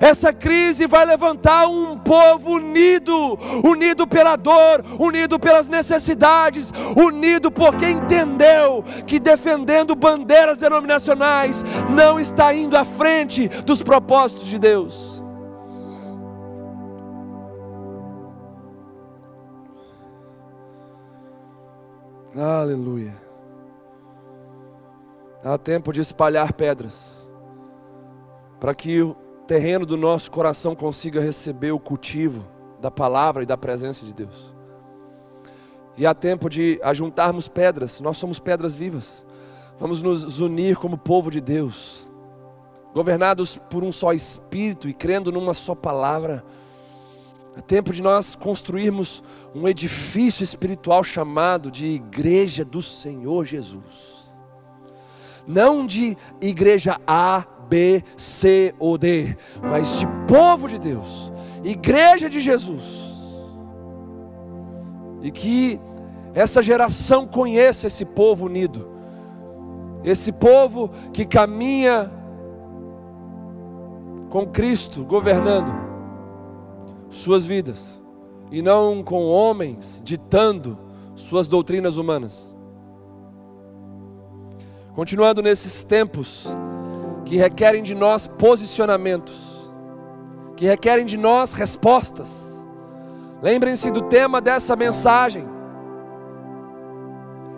[0.00, 7.86] Essa crise vai levantar um povo unido, unido pela dor, unido pelas necessidades, unido porque
[7.86, 15.19] entendeu que defendendo bandeiras denominacionais não está indo à frente dos propósitos de Deus.
[22.36, 23.14] Aleluia.
[25.42, 27.26] Há tempo de espalhar pedras,
[28.60, 29.16] para que o
[29.48, 32.46] terreno do nosso coração consiga receber o cultivo
[32.80, 34.54] da palavra e da presença de Deus.
[35.96, 39.24] E há tempo de ajuntarmos pedras, nós somos pedras vivas.
[39.80, 42.08] Vamos nos unir como povo de Deus,
[42.94, 46.44] governados por um só Espírito e crendo numa só palavra.
[47.60, 49.22] É tempo de nós construirmos
[49.54, 54.40] um edifício espiritual chamado de Igreja do Senhor Jesus.
[55.46, 61.30] Não de igreja A, B, C ou D, mas de povo de Deus,
[61.62, 62.82] Igreja de Jesus.
[65.20, 65.78] E que
[66.34, 68.88] essa geração conheça esse povo unido,
[70.02, 72.10] esse povo que caminha
[74.30, 75.89] com Cristo governando
[77.10, 78.00] suas vidas,
[78.50, 80.78] e não com homens ditando
[81.14, 82.56] suas doutrinas humanas.
[84.94, 86.56] Continuando nesses tempos
[87.24, 89.36] que requerem de nós posicionamentos,
[90.56, 92.30] que requerem de nós respostas.
[93.42, 95.46] Lembrem-se do tema dessa mensagem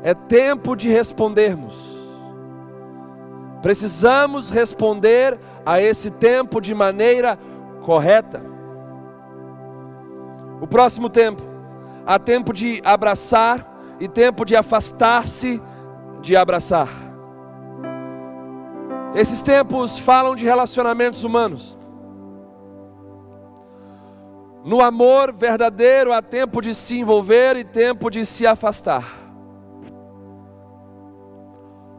[0.02, 1.76] é tempo de respondermos.
[3.62, 7.38] Precisamos responder a esse tempo de maneira
[7.82, 8.51] correta.
[10.62, 11.42] O próximo tempo,
[12.06, 15.60] há tempo de abraçar e tempo de afastar-se
[16.20, 16.88] de abraçar.
[19.12, 21.76] Esses tempos falam de relacionamentos humanos.
[24.64, 29.18] No amor verdadeiro há tempo de se envolver e tempo de se afastar.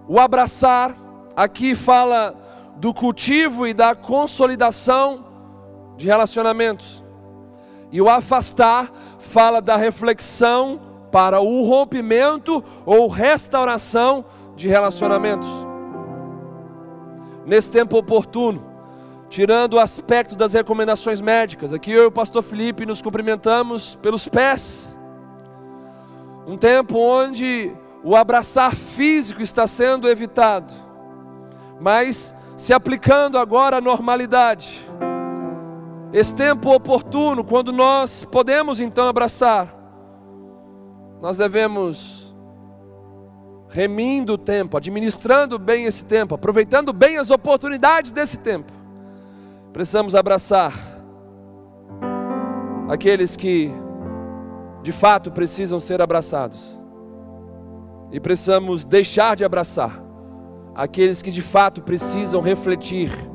[0.08, 0.96] O abraçar
[1.36, 2.34] aqui fala
[2.78, 5.26] do cultivo e da consolidação
[5.98, 7.03] de relacionamentos.
[7.94, 10.82] E o afastar fala da reflexão
[11.12, 14.26] para o rompimento ou restauração
[14.56, 15.48] de relacionamentos.
[17.46, 18.66] Nesse tempo oportuno,
[19.30, 24.28] tirando o aspecto das recomendações médicas, aqui eu e o pastor Felipe nos cumprimentamos pelos
[24.28, 25.00] pés.
[26.48, 27.72] Um tempo onde
[28.04, 30.74] o abraçar físico está sendo evitado,
[31.80, 34.82] mas se aplicando agora à normalidade.
[36.14, 39.76] Esse tempo oportuno, quando nós podemos então abraçar,
[41.20, 42.36] nós devemos
[43.68, 48.72] remindo o tempo, administrando bem esse tempo, aproveitando bem as oportunidades desse tempo.
[49.74, 50.72] Precisamos abraçar
[52.88, 53.72] aqueles que
[54.84, 56.60] de fato precisam ser abraçados
[58.12, 60.00] e precisamos deixar de abraçar
[60.76, 63.33] aqueles que de fato precisam refletir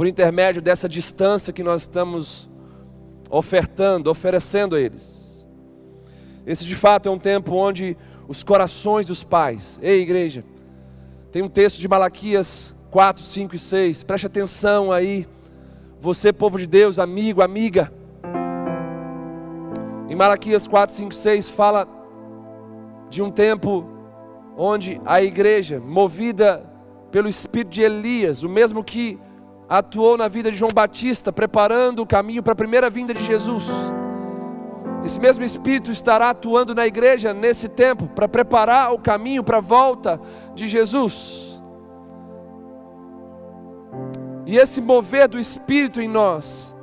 [0.00, 2.48] por intermédio dessa distância que nós estamos
[3.28, 5.46] ofertando, oferecendo a eles.
[6.46, 7.94] Esse de fato é um tempo onde
[8.26, 10.42] os corações dos pais, ei igreja,
[11.30, 15.28] tem um texto de Malaquias 4, 5 e 6, preste atenção aí,
[16.00, 17.92] você povo de Deus, amigo, amiga.
[20.08, 21.86] Em Malaquias 4, 5, 6 fala
[23.10, 23.86] de um tempo
[24.56, 26.64] onde a igreja, movida
[27.12, 29.18] pelo espírito de Elias, o mesmo que
[29.70, 33.64] atuou na vida de João Batista, preparando o caminho para a primeira vinda de Jesus.
[35.04, 39.60] Esse mesmo espírito estará atuando na igreja nesse tempo para preparar o caminho para a
[39.60, 40.20] volta
[40.56, 41.62] de Jesus.
[44.44, 46.76] E esse mover do espírito em nós,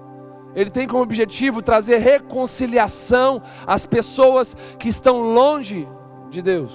[0.56, 5.86] ele tem como objetivo trazer reconciliação às pessoas que estão longe
[6.30, 6.72] de Deus,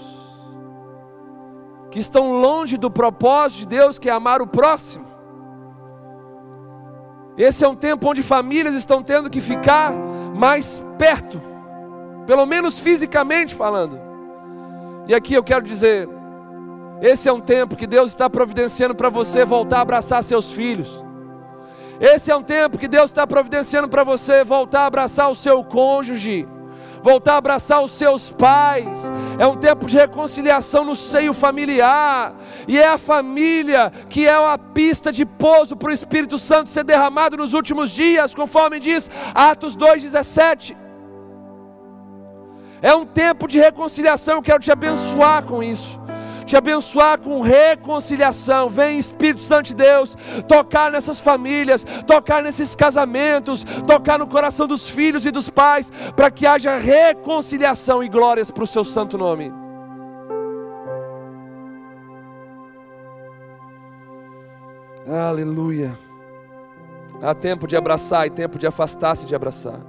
[1.91, 5.12] que estão longe do propósito de Deus, que é amar o próximo.
[7.37, 9.93] Esse é um tempo onde famílias estão tendo que ficar
[10.35, 11.41] mais perto,
[12.27, 13.99] pelo menos fisicamente falando.
[15.09, 16.09] E aqui eu quero dizer,
[17.01, 21.05] esse é um tempo que Deus está providenciando para você voltar a abraçar seus filhos.
[22.01, 25.65] Esse é um tempo que Deus está providenciando para você voltar a abraçar o seu
[25.65, 26.47] cônjuge
[27.03, 29.11] voltar a abraçar os seus pais.
[29.39, 32.35] É um tempo de reconciliação no seio familiar.
[32.69, 36.85] E é a família que é a pista de pouso para o Espírito Santo ser
[36.85, 40.77] derramado nos últimos dias, conforme diz Atos 2,17.
[42.81, 46.03] É um tempo de reconciliação, eu quero te abençoar com isso
[46.53, 48.69] te abençoar com reconciliação.
[48.69, 50.15] Vem Espírito Santo de Deus
[50.47, 56.31] tocar nessas famílias, tocar nesses casamentos, tocar no coração dos filhos e dos pais, para
[56.31, 59.51] que haja reconciliação e glórias para o seu santo nome.
[65.09, 65.99] Aleluia.
[67.23, 69.81] Há tempo de abraçar e tempo de afastar-se de abraçar.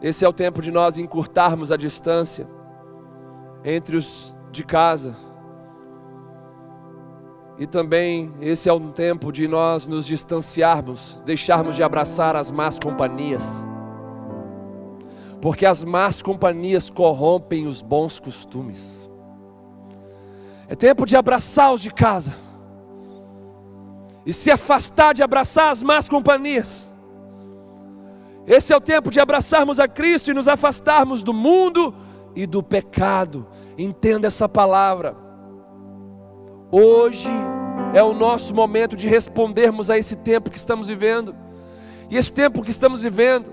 [0.00, 2.53] Esse é o tempo de nós encurtarmos a distância
[3.64, 5.16] entre os de casa.
[7.58, 12.78] E também esse é um tempo de nós nos distanciarmos, deixarmos de abraçar as más
[12.78, 13.42] companhias.
[15.40, 19.08] Porque as más companhias corrompem os bons costumes.
[20.68, 22.34] É tempo de abraçar os de casa.
[24.26, 26.94] E se afastar de abraçar as más companhias.
[28.46, 31.94] Esse é o tempo de abraçarmos a Cristo e nos afastarmos do mundo
[32.34, 33.46] e do pecado.
[33.76, 35.16] Entenda essa palavra.
[36.70, 37.28] Hoje
[37.92, 41.34] é o nosso momento de respondermos a esse tempo que estamos vivendo.
[42.10, 43.52] E esse tempo que estamos vivendo,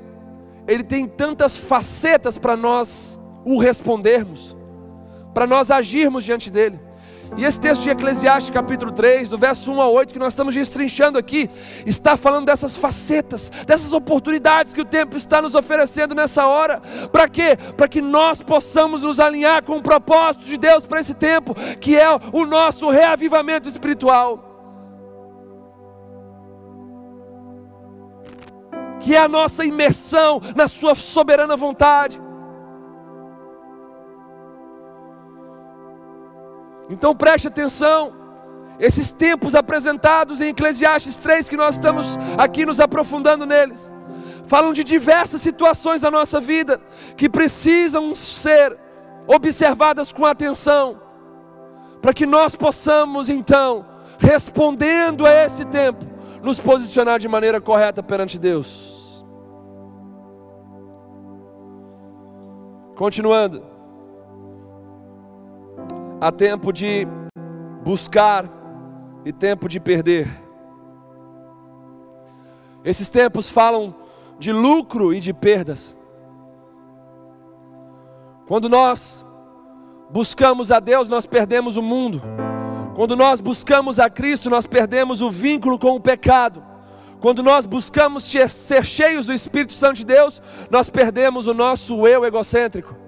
[0.68, 4.56] ele tem tantas facetas para nós o respondermos,
[5.34, 6.80] para nós agirmos diante dele.
[7.38, 10.54] E esse texto de Eclesiastes, capítulo 3, do verso 1 a 8, que nós estamos
[10.54, 11.50] destrinchando aqui,
[11.86, 16.82] está falando dessas facetas, dessas oportunidades que o tempo está nos oferecendo nessa hora.
[17.10, 17.58] Para quê?
[17.78, 21.98] Para que nós possamos nos alinhar com o propósito de Deus para esse tempo, que
[21.98, 24.48] é o nosso reavivamento espiritual.
[29.00, 32.22] Que é a nossa imersão na Sua soberana vontade.
[36.92, 38.20] Então preste atenção.
[38.78, 43.94] Esses tempos apresentados em Eclesiastes 3, que nós estamos aqui nos aprofundando neles,
[44.48, 46.82] falam de diversas situações da nossa vida
[47.16, 48.78] que precisam ser
[49.28, 51.00] observadas com atenção,
[52.02, 53.86] para que nós possamos então,
[54.18, 56.04] respondendo a esse tempo,
[56.42, 59.24] nos posicionar de maneira correta perante Deus.
[62.96, 63.71] Continuando
[66.22, 67.08] há tempo de
[67.84, 68.46] buscar
[69.26, 70.28] e tempo de perder.
[72.86, 73.96] Esses tempos falam
[74.38, 75.98] de lucro e de perdas.
[78.48, 79.26] Quando nós
[80.12, 82.22] buscamos a Deus, nós perdemos o mundo.
[82.96, 86.64] Quando nós buscamos a Cristo, nós perdemos o vínculo com o pecado.
[87.20, 92.26] Quando nós buscamos ser cheios do Espírito Santo de Deus, nós perdemos o nosso eu
[92.26, 93.01] egocêntrico.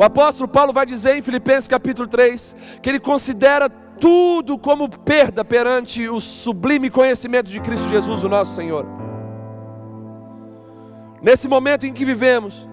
[0.00, 5.44] O apóstolo Paulo vai dizer em Filipenses capítulo 3 que ele considera tudo como perda
[5.44, 8.86] perante o sublime conhecimento de Cristo Jesus, o nosso Senhor.
[11.20, 12.66] Nesse momento em que vivemos,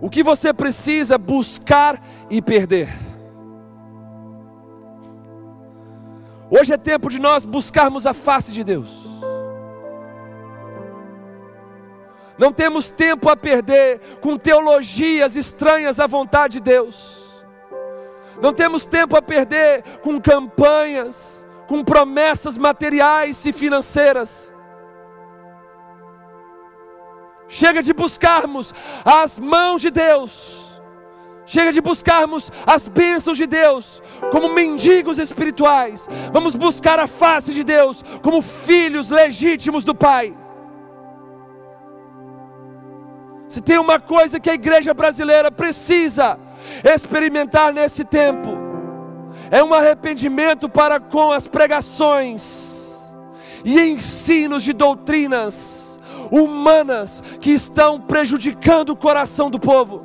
[0.00, 2.88] o que você precisa buscar e perder?
[6.50, 9.01] Hoje é tempo de nós buscarmos a face de Deus.
[12.42, 17.22] Não temos tempo a perder com teologias estranhas à vontade de Deus.
[18.42, 24.52] Não temos tempo a perder com campanhas, com promessas materiais e financeiras.
[27.46, 28.74] Chega de buscarmos
[29.04, 30.82] as mãos de Deus.
[31.46, 36.08] Chega de buscarmos as bênçãos de Deus como mendigos espirituais.
[36.32, 40.34] Vamos buscar a face de Deus como filhos legítimos do Pai.
[43.52, 46.38] Se tem uma coisa que a igreja brasileira precisa
[46.82, 48.48] experimentar nesse tempo,
[49.50, 53.12] é um arrependimento para com as pregações
[53.62, 56.00] e ensinos de doutrinas
[56.30, 60.02] humanas que estão prejudicando o coração do povo.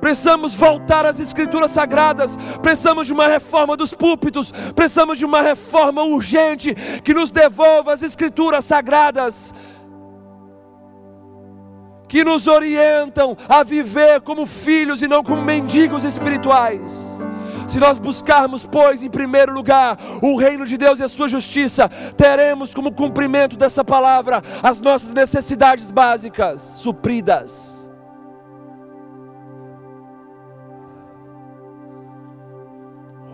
[0.00, 6.04] Precisamos voltar às Escrituras Sagradas, precisamos de uma reforma dos púlpitos, precisamos de uma reforma
[6.04, 6.72] urgente
[7.02, 9.52] que nos devolva as Escrituras Sagradas
[12.10, 17.08] que nos orientam a viver como filhos e não como mendigos espirituais.
[17.68, 21.88] Se nós buscarmos, pois, em primeiro lugar o reino de Deus e a sua justiça,
[22.16, 27.88] teremos como cumprimento dessa palavra as nossas necessidades básicas supridas.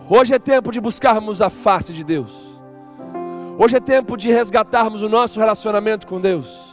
[0.07, 2.31] Hoje é tempo de buscarmos a face de Deus.
[3.57, 6.66] Hoje é tempo de resgatarmos o nosso relacionamento com Deus.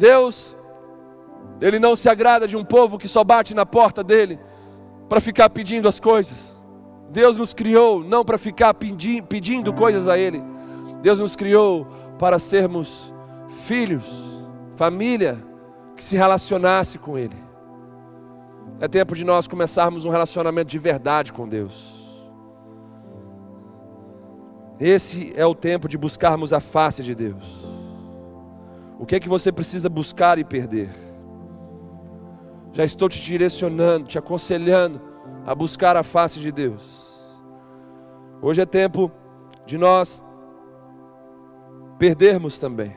[0.00, 0.56] Deus,
[1.60, 4.40] Ele não se agrada de um povo que só bate na porta dele
[5.10, 6.58] para ficar pedindo as coisas.
[7.10, 10.42] Deus nos criou não para ficar pedi pedindo coisas a Ele.
[11.02, 11.86] Deus nos criou
[12.18, 13.12] para sermos
[13.64, 14.04] filhos,
[14.74, 15.38] família
[15.96, 17.36] que se relacionasse com Ele.
[18.80, 22.00] É tempo de nós começarmos um relacionamento de verdade com Deus.
[24.78, 27.79] Esse é o tempo de buscarmos a face de Deus.
[29.00, 30.90] O que é que você precisa buscar e perder?
[32.70, 35.00] Já estou te direcionando, te aconselhando
[35.46, 36.84] a buscar a face de Deus.
[38.42, 39.10] Hoje é tempo
[39.64, 40.22] de nós
[41.98, 42.94] perdermos também.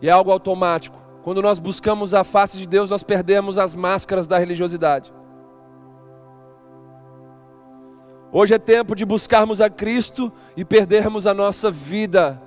[0.00, 0.98] E é algo automático.
[1.22, 5.12] Quando nós buscamos a face de Deus, nós perdemos as máscaras da religiosidade.
[8.32, 12.42] Hoje é tempo de buscarmos a Cristo e perdermos a nossa vida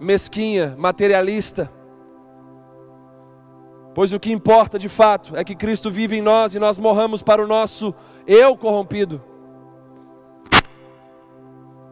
[0.00, 1.70] mesquinha, materialista.
[3.94, 7.22] Pois o que importa de fato é que Cristo vive em nós e nós morramos
[7.22, 7.94] para o nosso
[8.26, 9.22] eu corrompido.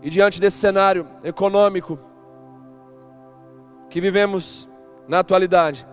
[0.02, 1.98] E diante desse cenário econômico
[3.90, 4.68] que vivemos
[5.08, 5.86] na atualidade,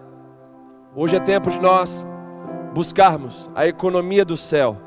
[0.96, 2.06] hoje é tempo de nós
[2.74, 4.78] buscarmos a economia do céu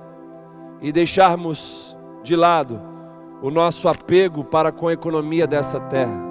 [0.81, 2.81] e deixarmos de lado
[3.43, 6.28] o nosso apego para com a economia dessa terra,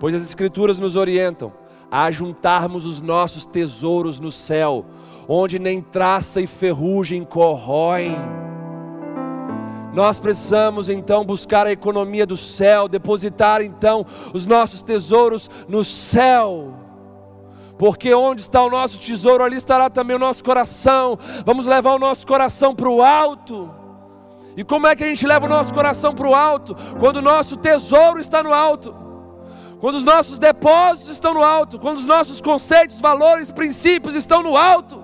[0.00, 1.52] pois as Escrituras nos orientam
[1.90, 4.86] a juntarmos os nossos tesouros no céu,
[5.28, 8.16] onde nem traça e ferrugem corroem.
[9.92, 16.72] Nós precisamos então buscar a economia do céu, depositar então os nossos tesouros no céu.
[17.76, 21.18] Porque onde está o nosso tesouro, ali estará também o nosso coração.
[21.44, 23.70] Vamos levar o nosso coração para o alto.
[24.56, 26.76] E como é que a gente leva o nosso coração para o alto?
[26.98, 29.09] Quando o nosso tesouro está no alto,
[29.80, 34.54] quando os nossos depósitos estão no alto, quando os nossos conceitos, valores, princípios estão no
[34.54, 35.02] alto,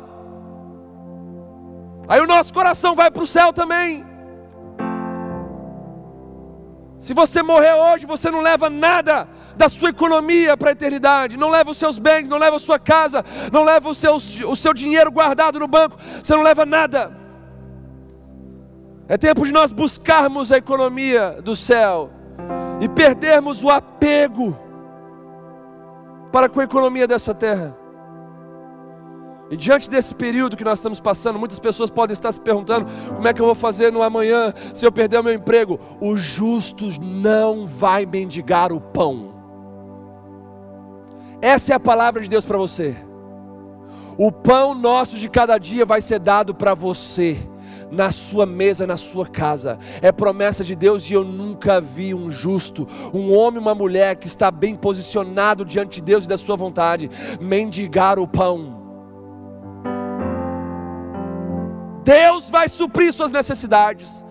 [2.06, 4.04] aí o nosso coração vai para o céu também.
[6.98, 11.48] Se você morrer hoje, você não leva nada da sua economia para a eternidade, não
[11.48, 14.74] leva os seus bens, não leva a sua casa, não leva o seu, o seu
[14.74, 17.16] dinheiro guardado no banco, você não leva nada.
[19.08, 22.10] É tempo de nós buscarmos a economia do céu
[22.80, 24.65] e perdermos o apego
[26.36, 27.74] para com a economia dessa terra.
[29.50, 33.26] E diante desse período que nós estamos passando, muitas pessoas podem estar se perguntando: como
[33.26, 35.80] é que eu vou fazer no amanhã se eu perder o meu emprego?
[35.98, 39.34] O justo não vai mendigar o pão.
[41.40, 42.94] Essa é a palavra de Deus para você.
[44.18, 47.38] O pão nosso de cada dia vai ser dado para você
[47.90, 49.78] na sua mesa, na sua casa.
[50.00, 54.26] É promessa de Deus e eu nunca vi um justo, um homem, uma mulher que
[54.26, 57.10] está bem posicionado diante de Deus e da sua vontade,
[57.40, 58.84] mendigar o pão.
[62.04, 64.24] Deus vai suprir suas necessidades.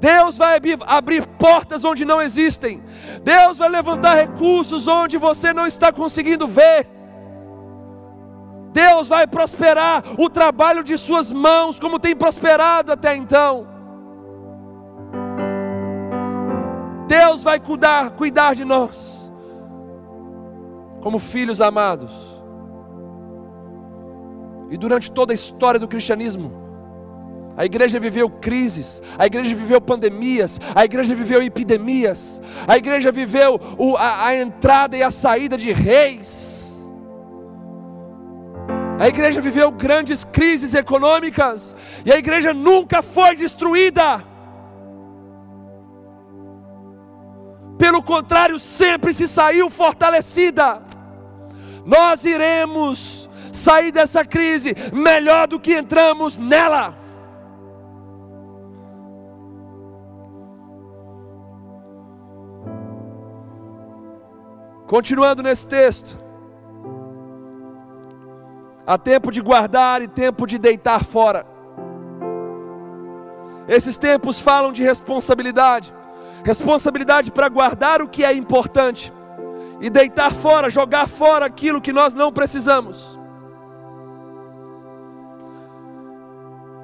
[0.00, 2.82] Deus vai abrir portas onde não existem.
[3.24, 6.97] Deus vai levantar recursos onde você não está conseguindo ver.
[8.72, 13.66] Deus vai prosperar o trabalho de suas mãos, como tem prosperado até então.
[17.06, 19.30] Deus vai cuidar, cuidar de nós,
[21.00, 22.12] como filhos amados.
[24.70, 26.52] E durante toda a história do cristianismo,
[27.56, 33.58] a igreja viveu crises, a igreja viveu pandemias, a igreja viveu epidemias, a igreja viveu
[33.98, 36.47] a, a entrada e a saída de reis
[38.98, 44.24] a igreja viveu grandes crises econômicas e a igreja nunca foi destruída.
[47.78, 50.82] Pelo contrário, sempre se saiu fortalecida.
[51.86, 56.98] Nós iremos sair dessa crise melhor do que entramos nela.
[64.88, 66.27] Continuando nesse texto.
[68.88, 71.46] Há tempo de guardar e tempo de deitar fora.
[73.68, 75.92] Esses tempos falam de responsabilidade
[76.44, 79.12] responsabilidade para guardar o que é importante
[79.80, 83.18] e deitar fora, jogar fora aquilo que nós não precisamos.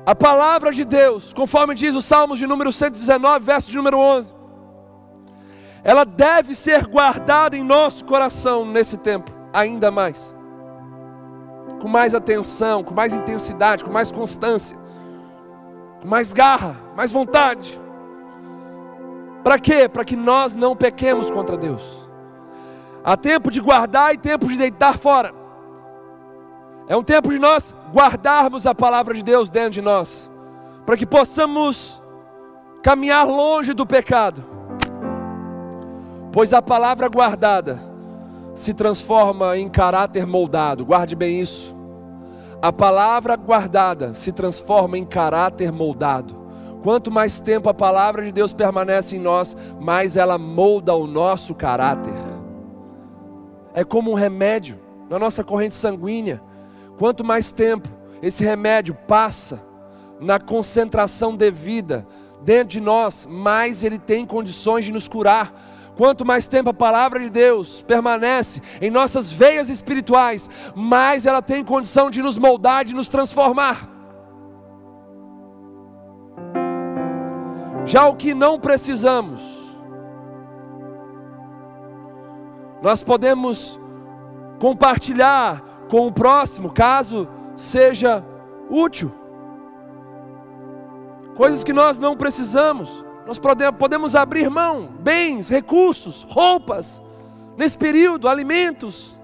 [0.05, 4.35] A palavra de Deus, conforme diz o Salmos de número 119, verso de número 11,
[5.83, 10.34] ela deve ser guardada em nosso coração nesse tempo, ainda mais
[11.81, 14.79] com mais atenção, com mais intensidade, com mais constância,
[16.01, 17.81] com mais garra, mais vontade.
[19.43, 19.89] Para quê?
[19.89, 22.09] Para que nós não pequemos contra Deus.
[23.05, 25.35] Há tempo de guardar e tempo de deitar fora.
[26.89, 30.31] É um tempo de nós guardarmos a palavra de Deus dentro de nós,
[30.87, 32.03] para que possamos
[32.83, 34.45] caminhar longe do pecado.
[36.33, 37.94] Pois a palavra guardada
[38.55, 40.85] se transforma em caráter moldado.
[40.85, 41.75] Guarde bem isso.
[42.63, 46.35] A palavra guardada se transforma em caráter moldado.
[46.83, 51.55] Quanto mais tempo a palavra de Deus permanece em nós, mais ela molda o nosso
[51.55, 52.15] caráter.
[53.75, 54.79] É como um remédio
[55.09, 56.43] na nossa corrente sanguínea.
[56.99, 57.89] Quanto mais tempo
[58.23, 59.61] esse remédio passa
[60.21, 62.07] na concentração devida
[62.43, 65.53] dentro de nós, mais ele tem condições de nos curar
[65.97, 71.65] Quanto mais tempo a palavra de Deus permanece em nossas veias espirituais, mais ela tem
[71.65, 73.89] condição de nos moldar, de nos transformar.
[77.87, 79.41] Já o que não precisamos,
[82.83, 83.79] nós podemos
[84.59, 88.25] compartilhar com o próximo, caso seja
[88.69, 89.13] útil.
[91.37, 97.03] Coisas que nós não precisamos, nós podemos abrir mão, bens, recursos, roupas,
[97.57, 99.19] nesse período, alimentos.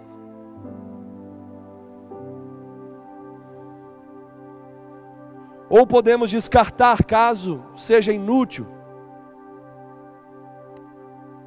[5.68, 8.66] Ou podemos descartar caso seja inútil.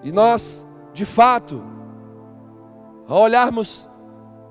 [0.04, 1.64] E nós, de fato,
[3.08, 3.90] ao olharmos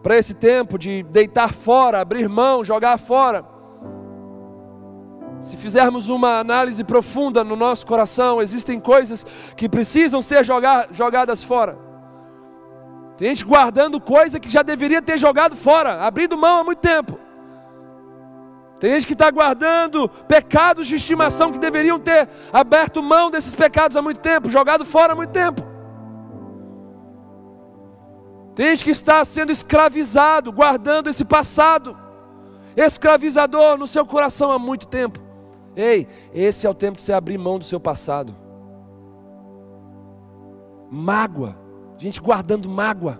[0.03, 3.45] para esse tempo de deitar fora, abrir mão, jogar fora,
[5.43, 9.27] se fizermos uma análise profunda no nosso coração, existem coisas
[9.57, 11.77] que precisam ser jogar, jogadas fora.
[13.17, 17.19] Tem gente guardando coisa que já deveria ter jogado fora, abrindo mão há muito tempo.
[18.79, 23.97] Tem gente que está guardando pecados de estimação que deveriam ter aberto mão desses pecados
[23.97, 25.63] há muito tempo, jogado fora há muito tempo.
[28.55, 31.97] Tem gente que está sendo escravizado, guardando esse passado
[32.77, 35.32] escravizador no seu coração há muito tempo.
[35.75, 38.35] Ei, esse é o tempo de você abrir mão do seu passado.
[40.91, 41.57] Mágoa,
[41.97, 43.19] gente guardando mágoa.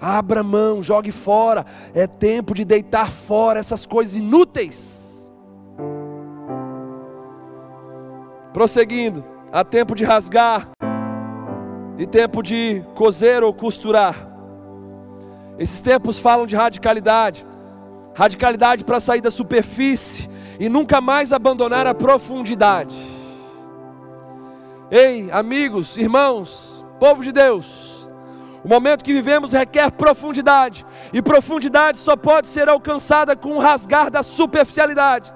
[0.00, 1.64] Abra mão, jogue fora.
[1.94, 5.32] É tempo de deitar fora essas coisas inúteis.
[8.52, 10.70] Prosseguindo, há tempo de rasgar
[11.96, 14.28] e tempo de coser ou costurar.
[15.58, 17.46] Esses tempos falam de radicalidade
[18.18, 20.28] radicalidade para sair da superfície
[20.58, 22.96] e nunca mais abandonar a profundidade.
[24.90, 28.08] Ei, amigos, irmãos, povo de Deus,
[28.64, 34.10] o momento que vivemos requer profundidade, e profundidade só pode ser alcançada com o rasgar
[34.10, 35.32] da superficialidade.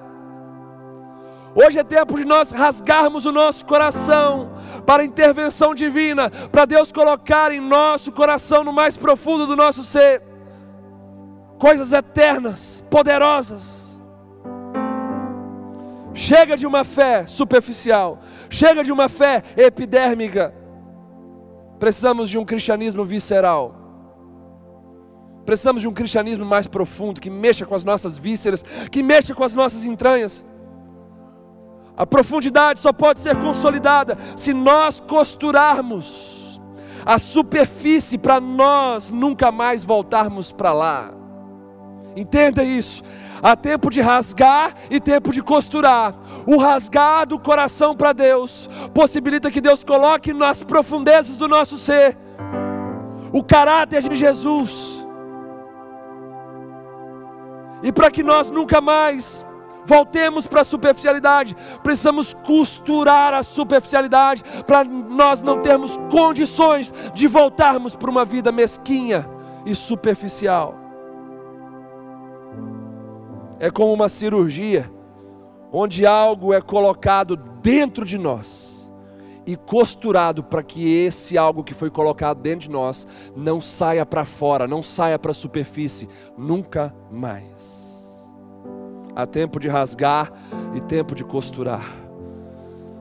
[1.55, 4.51] Hoje é tempo de nós rasgarmos o nosso coração
[4.87, 9.83] para a intervenção divina, para Deus colocar em nosso coração, no mais profundo do nosso
[9.83, 10.23] ser,
[11.59, 13.82] coisas eternas, poderosas
[16.13, 20.53] Chega de uma fé superficial, chega de uma fé epidérmica.
[21.79, 23.75] Precisamos de um cristianismo visceral.
[25.45, 29.43] Precisamos de um cristianismo mais profundo, que mexa com as nossas vísceras, que mexa com
[29.43, 30.45] as nossas entranhas.
[31.97, 36.61] A profundidade só pode ser consolidada se nós costurarmos
[37.05, 41.13] a superfície para nós nunca mais voltarmos para lá.
[42.15, 43.03] Entenda isso.
[43.43, 46.15] Há tempo de rasgar e tempo de costurar.
[46.47, 52.17] O rasgar do coração para Deus possibilita que Deus coloque nas profundezas do nosso ser
[53.33, 55.05] o caráter de Jesus.
[57.83, 59.45] E para que nós nunca mais
[59.85, 67.93] voltemos para a superficialidade, precisamos costurar a superficialidade para nós não termos condições de voltarmos
[67.93, 69.29] para uma vida mesquinha
[69.65, 70.82] e superficial
[73.63, 74.91] é como uma cirurgia,
[75.71, 78.91] onde algo é colocado dentro de nós
[79.47, 84.25] e costurado para que esse algo que foi colocado dentro de nós não saia para
[84.25, 88.11] fora, não saia para a superfície, nunca mais.
[89.15, 90.33] Há tempo de rasgar
[90.75, 91.89] e tempo de costurar.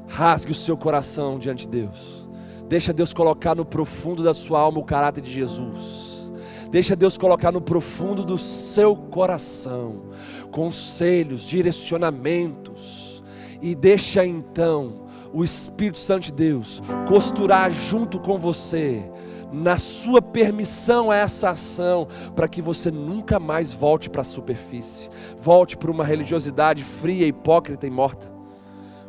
[0.06, 2.28] Rasgue o seu coração diante de Deus.
[2.68, 6.32] Deixa Deus colocar no profundo da sua alma o caráter de Jesus.
[6.70, 10.12] Deixa Deus colocar no profundo do seu coração
[10.53, 13.24] conselhos, direcionamentos,
[13.61, 19.11] e deixa então o Espírito Santo de Deus costurar junto com você,
[19.50, 25.11] na sua permissão a essa ação, para que você nunca mais volte para a superfície,
[25.40, 28.30] volte para uma religiosidade fria, hipócrita e morta.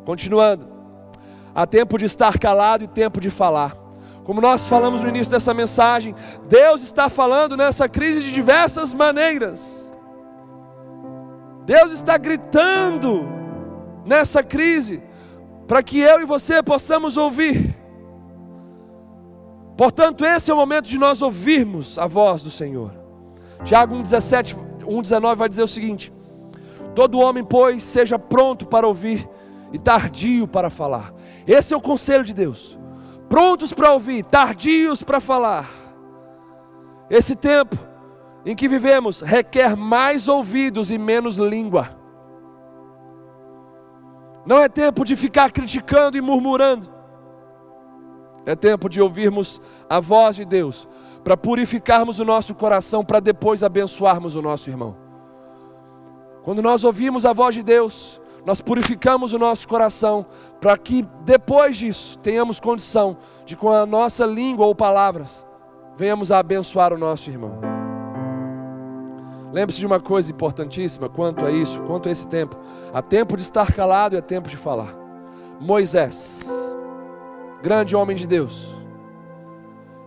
[0.04, 0.66] Continuando,
[1.54, 3.76] há tempo de estar calado e tempo de falar.
[4.24, 6.14] Como nós falamos no início dessa mensagem,
[6.48, 9.83] Deus está falando nessa crise de diversas maneiras.
[11.64, 13.26] Deus está gritando
[14.04, 15.02] nessa crise
[15.66, 17.74] para que eu e você possamos ouvir.
[19.76, 22.92] Portanto, esse é o momento de nós ouvirmos a voz do Senhor.
[23.64, 26.12] Tiago 1,17, 1,19 vai dizer o seguinte:
[26.94, 29.28] Todo homem, pois, seja pronto para ouvir
[29.72, 31.12] e tardio para falar.
[31.46, 32.78] Esse é o conselho de Deus.
[33.28, 35.68] Prontos para ouvir, tardios para falar.
[37.10, 37.76] Esse tempo
[38.44, 41.96] em que vivemos requer mais ouvidos e menos língua.
[44.44, 46.92] Não é tempo de ficar criticando e murmurando.
[48.44, 50.86] É tempo de ouvirmos a voz de Deus,
[51.22, 54.94] para purificarmos o nosso coração, para depois abençoarmos o nosso irmão.
[56.42, 60.26] Quando nós ouvimos a voz de Deus, nós purificamos o nosso coração,
[60.60, 63.16] para que depois disso tenhamos condição
[63.46, 65.46] de, com a nossa língua ou palavras,
[65.96, 67.73] venhamos a abençoar o nosso irmão.
[69.54, 72.56] Lembre-se de uma coisa importantíssima quanto a isso, quanto a esse tempo.
[72.92, 74.92] Há tempo de estar calado e há tempo de falar.
[75.60, 76.40] Moisés,
[77.62, 78.74] grande homem de Deus,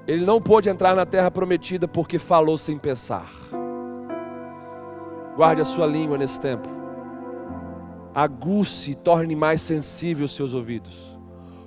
[0.06, 3.32] ele não pôde entrar na terra prometida porque falou sem pensar.
[5.38, 6.68] Guarde a sua língua nesse tempo.
[8.14, 11.18] Aguce e torne mais sensível os seus ouvidos.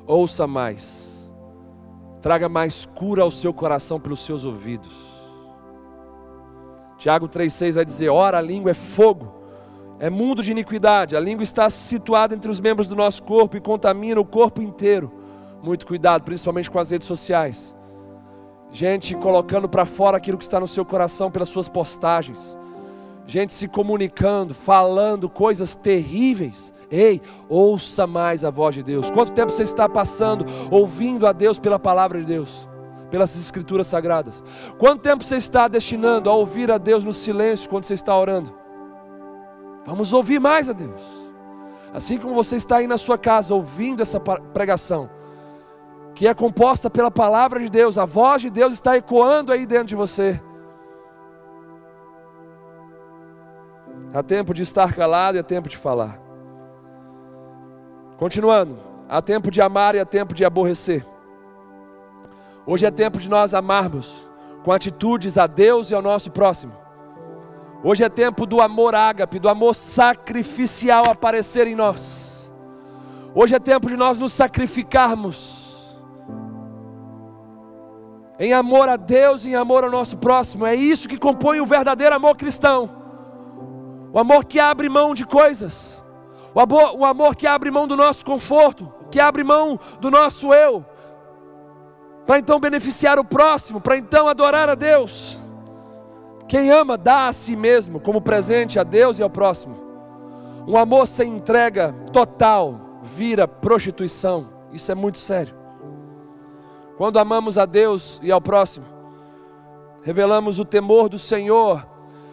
[0.07, 1.31] Ouça mais.
[2.21, 5.10] Traga mais cura ao seu coração pelos seus ouvidos.
[7.01, 9.35] Tiago 3,6 vai dizer: Ora, a língua é fogo,
[9.99, 11.17] é mundo de iniquidade.
[11.17, 15.11] A língua está situada entre os membros do nosso corpo e contamina o corpo inteiro.
[15.61, 17.75] Muito cuidado, principalmente com as redes sociais.
[18.71, 22.57] Gente colocando para fora aquilo que está no seu coração pelas suas postagens
[23.31, 26.73] gente se comunicando, falando coisas terríveis.
[26.91, 29.11] Ei, ouça mais a voz de Deus.
[29.11, 32.69] Quanto tempo você está passando ouvindo a Deus pela palavra de Deus,
[33.11, 34.43] pelas escrituras sagradas?
[34.79, 38.55] Quanto tempo você está destinando a ouvir a Deus no silêncio quando você está orando?
[39.85, 41.03] Vamos ouvir mais a Deus.
[41.93, 45.11] Assim como você está aí na sua casa ouvindo essa pregação,
[46.15, 49.87] que é composta pela palavra de Deus, a voz de Deus está ecoando aí dentro
[49.87, 50.41] de você.
[54.13, 56.21] Há tempo de estar calado e há tempo de falar.
[58.17, 61.07] Continuando, há tempo de amar e há tempo de aborrecer.
[62.67, 64.29] Hoje é tempo de nós amarmos
[64.63, 66.73] com atitudes a Deus e ao nosso próximo.
[67.83, 72.53] Hoje é tempo do amor ágape, do amor sacrificial aparecer em nós.
[73.35, 75.97] Hoje é tempo de nós nos sacrificarmos
[78.39, 80.67] em amor a Deus e em amor ao nosso próximo.
[80.67, 82.91] É isso que compõe o verdadeiro amor cristão.
[84.13, 86.03] O amor que abre mão de coisas.
[86.55, 90.53] O amor, o amor que abre mão do nosso conforto, que abre mão do nosso
[90.53, 90.85] eu,
[92.31, 95.41] para então beneficiar o próximo, para então adorar a Deus.
[96.47, 99.77] Quem ama dá a si mesmo como presente a Deus e ao próximo.
[100.65, 104.49] Um amor sem entrega total vira prostituição.
[104.73, 105.57] Isso é muito sério.
[106.97, 108.87] Quando amamos a Deus e ao próximo,
[110.01, 111.85] revelamos o temor do Senhor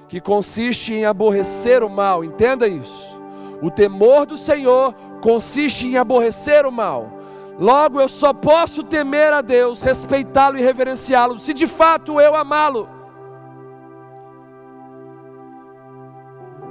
[0.07, 3.19] que consiste em aborrecer o mal, entenda isso.
[3.63, 4.93] O temor do Senhor
[5.23, 7.16] consiste em aborrecer o mal.
[7.59, 12.87] Logo, eu só posso temer a Deus, respeitá-lo e reverenciá-lo, se de fato eu amá-lo.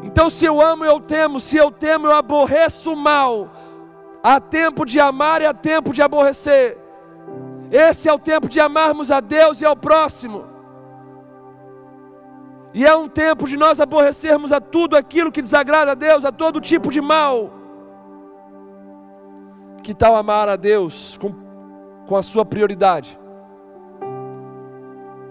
[0.03, 3.51] Então, se eu amo, eu temo, se eu temo, eu aborreço o mal.
[4.23, 6.79] Há tempo de amar e há tempo de aborrecer.
[7.71, 10.45] Esse é o tempo de amarmos a Deus e ao próximo.
[12.73, 16.31] E é um tempo de nós aborrecermos a tudo aquilo que desagrada a Deus, a
[16.31, 17.56] todo tipo de mal.
[19.87, 21.33] Que tal amar a Deus com,
[22.09, 23.17] com a sua prioridade?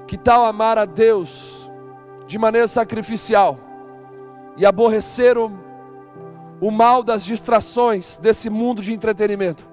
[0.08, 1.70] Que tal amar a Deus
[2.26, 3.60] de maneira sacrificial
[4.56, 5.52] e aborrecer o,
[6.62, 9.68] o mal das distrações desse mundo de entretenimento?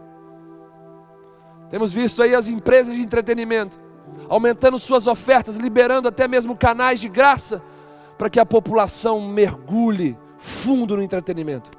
[1.70, 3.78] Temos visto aí as empresas de entretenimento
[4.28, 7.62] aumentando suas ofertas, liberando até mesmo canais de graça,
[8.18, 11.70] para que a população mergulhe fundo no entretenimento.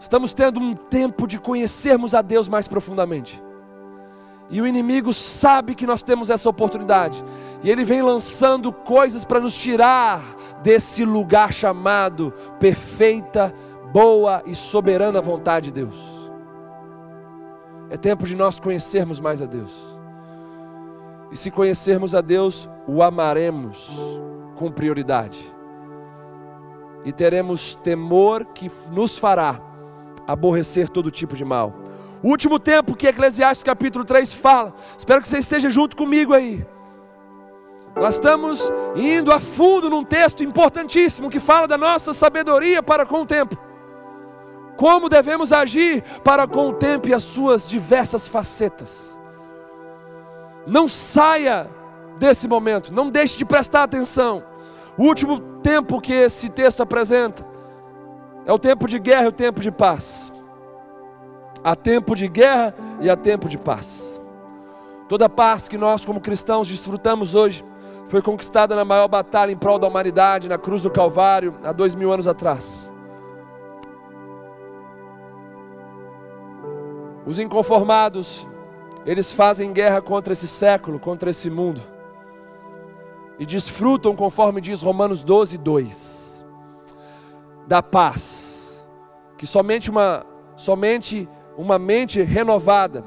[0.00, 3.40] Estamos tendo um tempo de conhecermos a Deus mais profundamente.
[4.48, 7.22] E o inimigo sabe que nós temos essa oportunidade.
[7.62, 10.22] E ele vem lançando coisas para nos tirar
[10.62, 13.54] desse lugar chamado perfeita,
[13.92, 15.96] boa e soberana vontade de Deus.
[17.90, 19.70] É tempo de nós conhecermos mais a Deus.
[21.30, 23.90] E se conhecermos a Deus, o amaremos
[24.56, 25.38] com prioridade.
[27.04, 29.69] E teremos temor que nos fará
[30.32, 31.74] aborrecer todo tipo de mal.
[32.22, 36.64] O último tempo que Eclesiastes capítulo 3 fala, espero que você esteja junto comigo aí.
[37.96, 43.22] Nós estamos indo a fundo num texto importantíssimo que fala da nossa sabedoria para com
[43.22, 43.56] o tempo.
[44.76, 49.18] Como devemos agir para com o tempo e as suas diversas facetas.
[50.66, 51.68] Não saia
[52.18, 54.44] desse momento, não deixe de prestar atenção.
[54.96, 57.49] O último tempo que esse texto apresenta
[58.50, 60.32] é o tempo de guerra e o tempo de paz.
[61.62, 64.20] Há tempo de guerra e há tempo de paz.
[65.08, 67.64] Toda a paz que nós, como cristãos, desfrutamos hoje
[68.08, 71.94] foi conquistada na maior batalha em prol da humanidade, na cruz do Calvário, há dois
[71.94, 72.92] mil anos atrás.
[77.24, 78.48] Os inconformados
[79.06, 81.80] eles fazem guerra contra esse século, contra esse mundo.
[83.38, 86.20] E desfrutam, conforme diz Romanos 12, 2,
[87.70, 88.39] da paz,
[89.40, 91.26] que somente uma, somente
[91.56, 93.02] uma mente renovada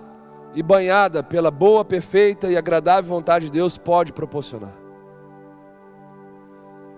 [0.55, 4.73] e banhada pela boa, perfeita e agradável vontade de Deus pode proporcionar.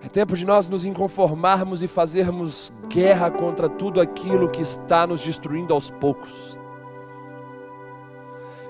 [0.01, 5.21] É tempo de nós nos inconformarmos e fazermos guerra contra tudo aquilo que está nos
[5.21, 6.57] destruindo aos poucos.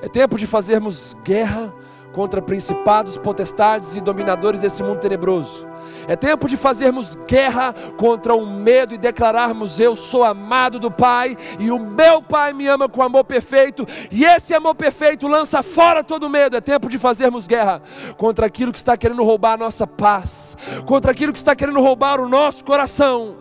[0.02, 1.72] É tempo de fazermos guerra
[2.16, 5.68] contra principados, potestades e dominadores desse mundo tenebroso.
[6.08, 11.36] É tempo de fazermos guerra contra o medo e declararmos: Eu sou amado do Pai
[11.60, 16.04] e o meu Pai me ama com amor perfeito, e esse amor perfeito lança fora
[16.04, 16.56] todo medo.
[16.56, 17.82] É tempo de fazermos guerra
[18.18, 22.22] contra aquilo que está querendo roubar a nossa paz, contra aquilo que está querendo roubar
[22.22, 23.36] o nosso coração.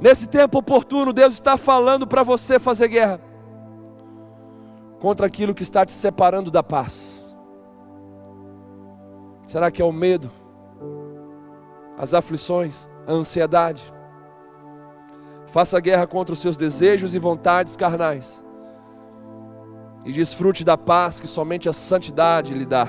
[0.00, 3.33] Nesse tempo oportuno, Deus está falando para você fazer guerra
[5.04, 7.36] contra aquilo que está te separando da paz.
[9.44, 10.30] Será que é o medo,
[11.98, 13.84] as aflições, a ansiedade?
[15.48, 18.42] Faça guerra contra os seus desejos e vontades carnais.
[20.06, 22.88] E desfrute da paz que somente a santidade lhe dá.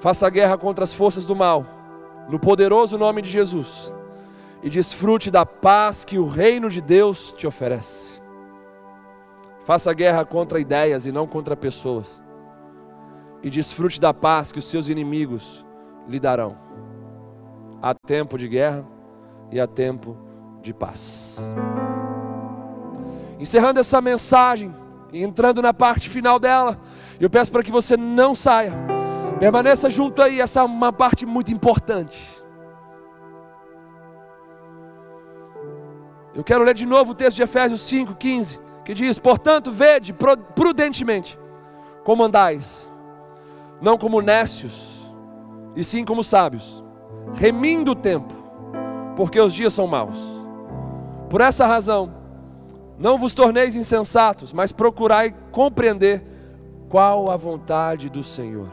[0.00, 1.64] Faça guerra contra as forças do mal,
[2.28, 3.94] no poderoso nome de Jesus
[4.64, 8.15] e desfrute da paz que o reino de Deus te oferece.
[9.66, 12.22] Faça guerra contra ideias e não contra pessoas.
[13.42, 15.66] E desfrute da paz que os seus inimigos
[16.06, 16.56] lhe darão.
[17.82, 18.86] Há tempo de guerra
[19.50, 20.16] e há tempo
[20.62, 21.36] de paz.
[23.40, 24.72] Encerrando essa mensagem
[25.12, 26.78] e entrando na parte final dela,
[27.18, 28.72] eu peço para que você não saia.
[29.40, 32.40] Permaneça junto aí, essa é uma parte muito importante.
[36.32, 40.14] Eu quero ler de novo o texto de Efésios 5, 15, que diz: Portanto, vede
[40.54, 41.36] prudentemente
[42.04, 42.88] como andais,
[43.82, 45.12] não como nécios,
[45.74, 46.84] e sim como sábios,
[47.34, 48.32] remindo o tempo,
[49.16, 50.16] porque os dias são maus.
[51.28, 52.14] Por essa razão,
[52.96, 56.24] não vos torneis insensatos, mas procurai compreender
[56.88, 58.72] qual a vontade do Senhor.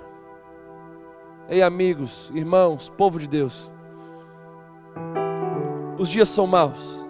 [1.50, 3.72] Ei, amigos, irmãos, povo de Deus,
[5.98, 7.03] os dias são maus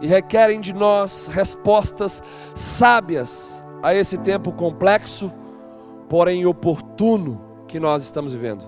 [0.00, 2.22] e requerem de nós respostas
[2.54, 5.32] sábias a esse tempo complexo,
[6.08, 8.64] porém oportuno que nós estamos vivendo.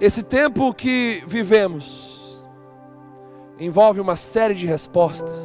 [0.00, 2.44] Esse tempo que vivemos
[3.58, 5.38] envolve uma série de respostas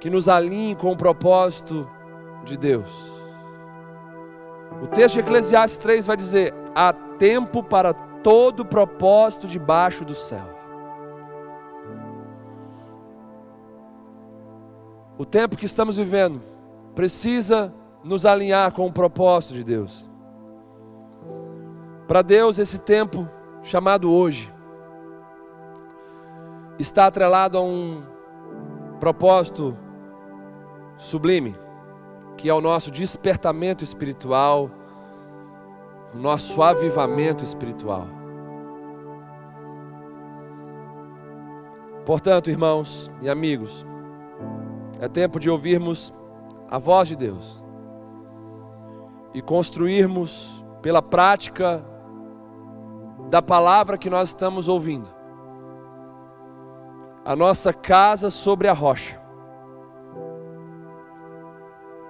[0.00, 1.88] que nos alinhem com o propósito
[2.44, 2.90] de Deus.
[4.82, 10.59] O texto de Eclesiastes 3 vai dizer: há tempo para todo propósito debaixo do céu.
[15.20, 16.40] O tempo que estamos vivendo
[16.94, 17.70] precisa
[18.02, 20.08] nos alinhar com o propósito de Deus.
[22.08, 23.28] Para Deus, esse tempo
[23.62, 24.50] chamado hoje
[26.78, 28.02] está atrelado a um
[28.98, 29.76] propósito
[30.96, 31.54] sublime,
[32.38, 34.70] que é o nosso despertamento espiritual,
[36.14, 38.06] o nosso avivamento espiritual.
[42.06, 43.84] Portanto, irmãos e amigos,
[45.00, 46.14] é tempo de ouvirmos
[46.70, 47.58] a voz de Deus
[49.32, 51.82] e construirmos pela prática
[53.30, 55.08] da palavra que nós estamos ouvindo
[57.24, 59.18] a nossa casa sobre a rocha.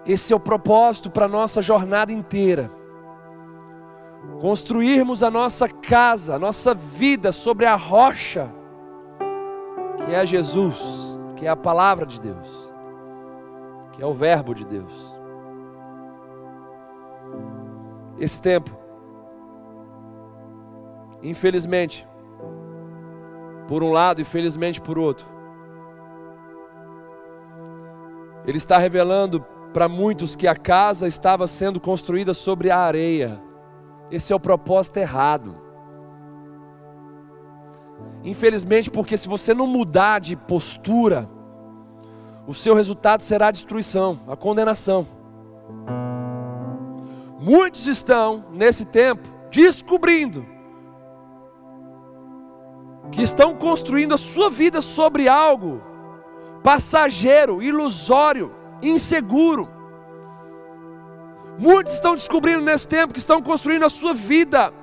[0.05, 2.72] Esse é o propósito para a nossa jornada inteira.
[4.41, 8.51] Construirmos a nossa casa, a nossa vida sobre a rocha,
[10.05, 12.60] que é Jesus, que é a palavra de Deus
[14.01, 14.90] que é o Verbo de Deus.
[18.18, 18.70] Esse tempo,
[21.22, 22.09] infelizmente,
[23.68, 25.27] por um lado e por outro,
[28.47, 29.44] ele está revelando
[29.74, 33.39] para muitos que a casa estava sendo construída sobre a areia.
[34.10, 35.55] Esse é o propósito errado.
[38.24, 41.28] Infelizmente, porque se você não mudar de postura,
[42.51, 45.06] o seu resultado será a destruição, a condenação.
[47.39, 49.22] Muitos estão, nesse tempo,
[49.52, 50.44] descobrindo
[53.12, 55.81] que estão construindo a sua vida sobre algo
[56.60, 58.52] passageiro, ilusório,
[58.82, 59.68] inseguro.
[61.56, 64.74] Muitos estão descobrindo nesse tempo que estão construindo a sua vida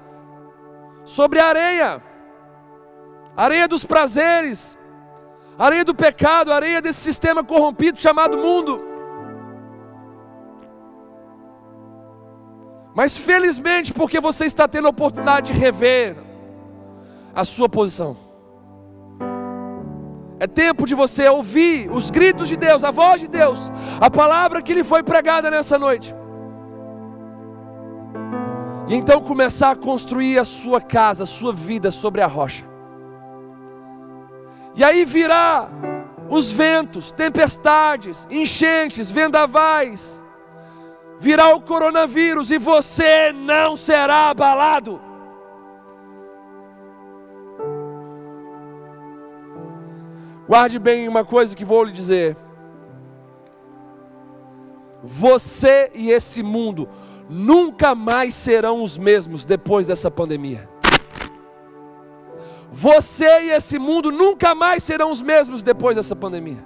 [1.03, 2.01] sobre areia,
[3.35, 4.76] areia dos prazeres,
[5.57, 8.81] areia do pecado, areia desse sistema corrompido chamado mundo.
[12.95, 16.15] Mas felizmente, porque você está tendo a oportunidade de rever
[17.33, 18.17] a sua posição.
[20.39, 23.59] É tempo de você ouvir os gritos de Deus, a voz de Deus,
[23.99, 26.13] a palavra que lhe foi pregada nessa noite.
[28.87, 32.63] E então começar a construir a sua casa, a sua vida sobre a rocha.
[34.77, 35.67] E aí virá
[36.29, 40.23] os ventos, tempestades, enchentes, vendavais,
[41.19, 45.01] virá o coronavírus e você não será abalado.
[50.47, 52.37] Guarde bem uma coisa que vou lhe dizer.
[55.03, 56.87] Você e esse mundo
[57.27, 60.69] nunca mais serão os mesmos depois dessa pandemia.
[62.79, 66.63] Você e esse mundo nunca mais serão os mesmos depois dessa pandemia.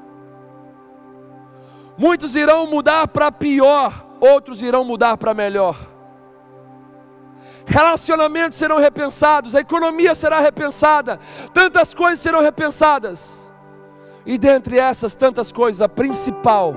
[1.98, 5.88] Muitos irão mudar para pior, outros irão mudar para melhor.
[7.66, 11.18] Relacionamentos serão repensados, a economia será repensada,
[11.54, 13.50] tantas coisas serão repensadas.
[14.26, 16.76] E dentre essas tantas coisas, a principal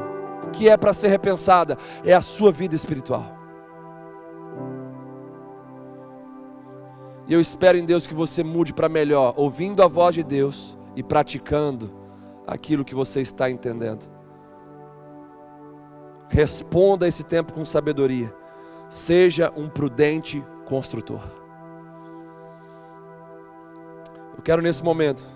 [0.52, 3.34] que é para ser repensada é a sua vida espiritual.
[7.26, 10.76] E eu espero em Deus que você mude para melhor, ouvindo a voz de Deus
[10.94, 11.90] e praticando
[12.46, 14.05] aquilo que você está entendendo.
[16.28, 18.34] Responda esse tempo com sabedoria.
[18.88, 21.22] Seja um prudente construtor.
[24.36, 25.26] Eu quero nesse momento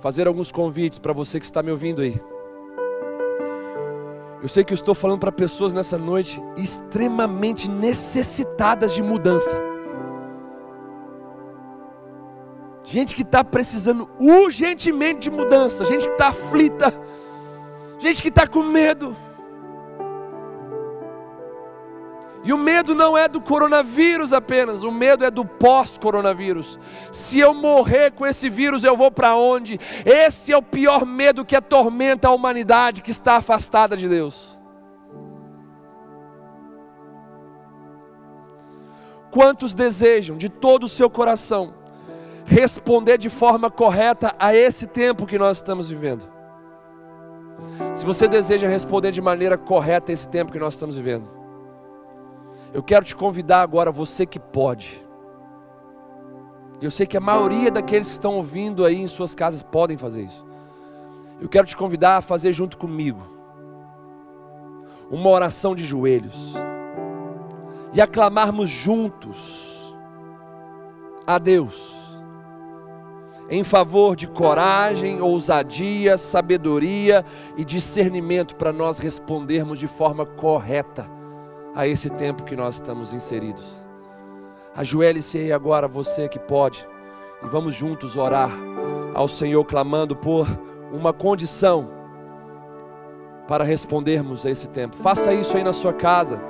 [0.00, 2.20] fazer alguns convites para você que está me ouvindo aí.
[4.42, 9.56] Eu sei que eu estou falando para pessoas nessa noite extremamente necessitadas de mudança.
[12.84, 16.92] Gente que está precisando urgentemente de mudança, gente que está aflita,
[18.00, 19.16] gente que está com medo.
[22.44, 26.78] E o medo não é do coronavírus apenas, o medo é do pós-coronavírus.
[27.12, 29.78] Se eu morrer com esse vírus, eu vou para onde?
[30.04, 34.60] Esse é o pior medo que atormenta a humanidade que está afastada de Deus.
[39.30, 41.74] Quantos desejam de todo o seu coração
[42.44, 46.26] responder de forma correta a esse tempo que nós estamos vivendo?
[47.94, 51.41] Se você deseja responder de maneira correta a esse tempo que nós estamos vivendo,
[52.72, 55.02] eu quero te convidar agora, você que pode.
[56.80, 60.22] Eu sei que a maioria daqueles que estão ouvindo aí em suas casas podem fazer
[60.22, 60.44] isso.
[61.40, 63.20] Eu quero te convidar a fazer junto comigo
[65.10, 66.54] uma oração de joelhos
[67.92, 69.94] e aclamarmos juntos
[71.26, 71.92] a Deus
[73.50, 77.22] em favor de coragem, ousadia, sabedoria
[77.54, 81.21] e discernimento para nós respondermos de forma correta
[81.74, 83.64] a esse tempo que nós estamos inseridos.
[84.74, 86.86] Ajoelhe-se aí agora, você que pode,
[87.42, 88.50] e vamos juntos orar
[89.14, 90.46] ao Senhor, clamando por
[90.92, 91.90] uma condição
[93.46, 94.96] para respondermos a esse tempo.
[94.96, 96.40] Faça isso aí na sua casa.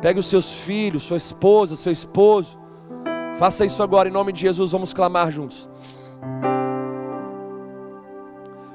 [0.00, 2.58] Pegue os seus filhos, sua esposa, seu esposo.
[3.36, 4.72] Faça isso agora em nome de Jesus.
[4.72, 5.68] Vamos clamar juntos.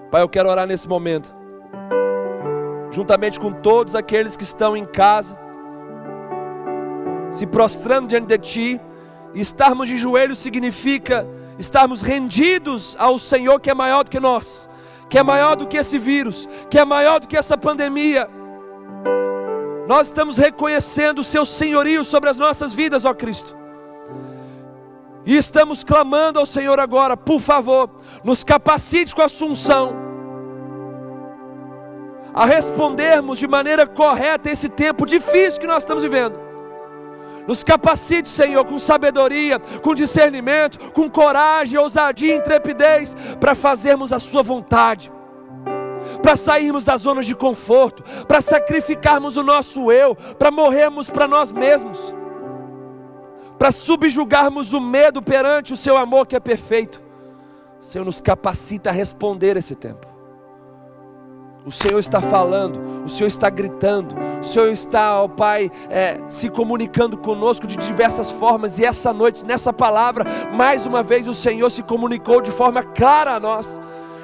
[0.10, 1.30] Pai, eu quero orar nesse momento,
[2.92, 5.38] juntamente com todos aqueles que estão em casa
[7.32, 8.82] se prostrando diante de Ti.
[9.34, 11.28] Estarmos de joelhos significa
[11.60, 14.70] estarmos rendidos ao Senhor que é maior do que nós,
[15.10, 18.30] que é maior do que esse vírus, que é maior do que essa pandemia.
[19.88, 23.56] Nós estamos reconhecendo o Seu senhorio sobre as nossas vidas, ó Cristo.
[25.26, 27.90] E estamos clamando ao Senhor agora, por favor,
[28.24, 30.08] nos capacite com a assunção
[32.38, 36.47] a respondermos de maneira correta esse tempo difícil que nós estamos vivendo.
[37.48, 44.44] Nos capacite, Senhor, com sabedoria, com discernimento, com coragem, ousadia intrepidez para fazermos a Sua
[44.44, 45.12] vontade,
[46.22, 51.52] para sairmos das zonas de conforto, para sacrificarmos o nosso eu, para morrermos para nós
[51.52, 52.14] mesmos,
[53.58, 57.02] para subjugarmos o medo perante o Seu amor que é perfeito.
[57.80, 60.07] Senhor, nos capacita a responder esse tempo.
[61.68, 66.50] O Senhor está falando, o Senhor está gritando, o Senhor está, ó Pai, é, se
[66.50, 70.24] comunicando conosco de diversas formas, e essa noite, nessa palavra,
[70.54, 73.82] mais uma vez o Senhor se comunicou de forma clara a nós.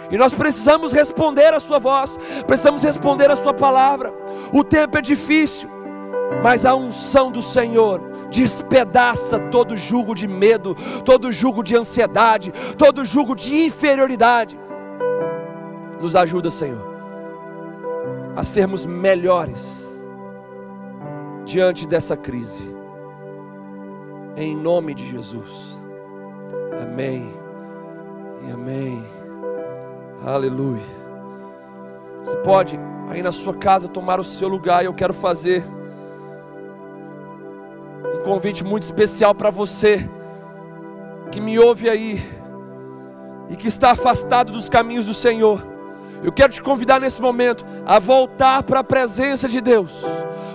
[0.10, 2.18] E nós precisamos responder a Sua voz,
[2.48, 4.14] precisamos responder a Sua palavra.
[4.54, 5.70] O tempo é difícil,
[6.42, 8.00] mas a unção do Senhor
[8.32, 14.58] despedaça todo jugo de medo, todo jugo de ansiedade, todo jugo de inferioridade.
[16.00, 16.93] Nos ajuda, Senhor
[18.36, 19.88] a sermos melhores
[21.46, 22.64] diante dessa crise.
[24.36, 25.86] Em nome de Jesus.
[26.82, 27.32] Amém.
[28.48, 29.06] E amém.
[30.26, 31.04] Aleluia.
[32.24, 32.80] Você pode
[33.10, 35.64] aí na sua casa tomar o seu lugar e eu quero fazer
[38.24, 40.10] convite muito especial para você
[41.30, 42.24] que me ouve aí
[43.50, 45.73] e que está afastado dos caminhos do Senhor.
[46.24, 49.92] Eu quero te convidar nesse momento a voltar para a presença de Deus.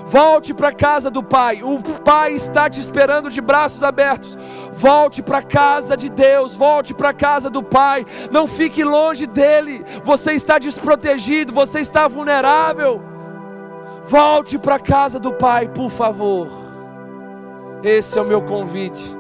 [0.07, 1.63] Volte para a casa do Pai.
[1.63, 4.39] O Pai está te esperando de braços abertos.
[4.73, 6.57] Volte para a casa de Deus.
[6.57, 8.07] Volte para a casa do Pai.
[8.31, 9.85] Não fique longe dele.
[10.05, 11.53] Você está desprotegido.
[11.53, 13.03] Você está vulnerável.
[14.07, 16.49] Volte para a casa do Pai, por favor.
[17.83, 19.18] Esse é o meu convite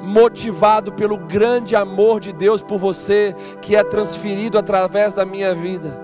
[0.00, 6.00] motivado pelo grande amor de Deus por você, que é transferido através da minha vida.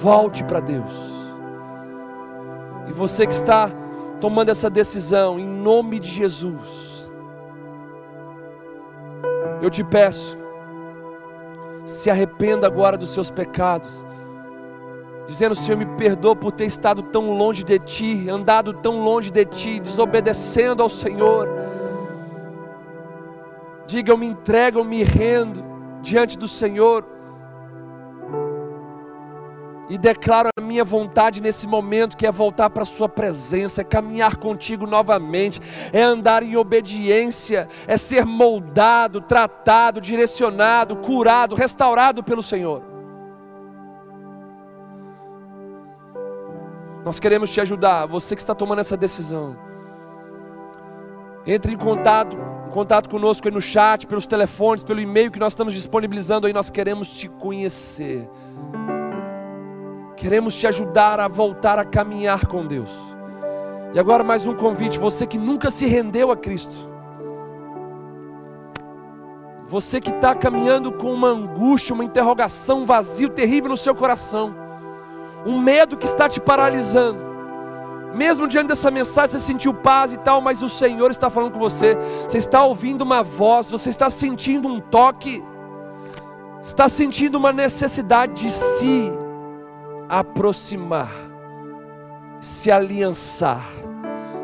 [0.00, 0.92] Volte para Deus.
[2.88, 3.70] E você que está
[4.20, 7.12] tomando essa decisão, em nome de Jesus,
[9.60, 10.38] eu te peço,
[11.84, 13.90] se arrependa agora dos seus pecados,
[15.26, 19.44] dizendo: Senhor, me perdoa por ter estado tão longe de Ti, andado tão longe de
[19.44, 21.71] Ti, desobedecendo ao Senhor
[23.92, 25.62] Diga: Eu me entrego, eu me rendo
[26.00, 27.06] diante do Senhor.
[29.90, 33.84] E declaro a minha vontade nesse momento, que é voltar para a Sua presença, é
[33.84, 35.60] caminhar contigo novamente,
[35.92, 42.82] é andar em obediência, é ser moldado, tratado, direcionado, curado, restaurado pelo Senhor.
[47.04, 49.54] Nós queremos te ajudar, você que está tomando essa decisão.
[51.44, 55.74] Entre em contato contato conosco aí no chat, pelos telefones, pelo e-mail que nós estamos
[55.74, 58.28] disponibilizando aí, nós queremos te conhecer.
[60.16, 62.90] Queremos te ajudar a voltar a caminhar com Deus.
[63.94, 66.90] E agora mais um convite, você que nunca se rendeu a Cristo.
[69.68, 74.54] Você que está caminhando com uma angústia, uma interrogação, um vazio terrível no seu coração,
[75.46, 77.31] um medo que está te paralisando.
[78.14, 81.58] Mesmo diante dessa mensagem, você sentiu paz e tal, mas o Senhor está falando com
[81.58, 81.96] você.
[82.28, 85.42] Você está ouvindo uma voz, você está sentindo um toque,
[86.62, 89.12] está sentindo uma necessidade de se
[90.08, 91.10] aproximar,
[92.40, 93.66] se aliançar,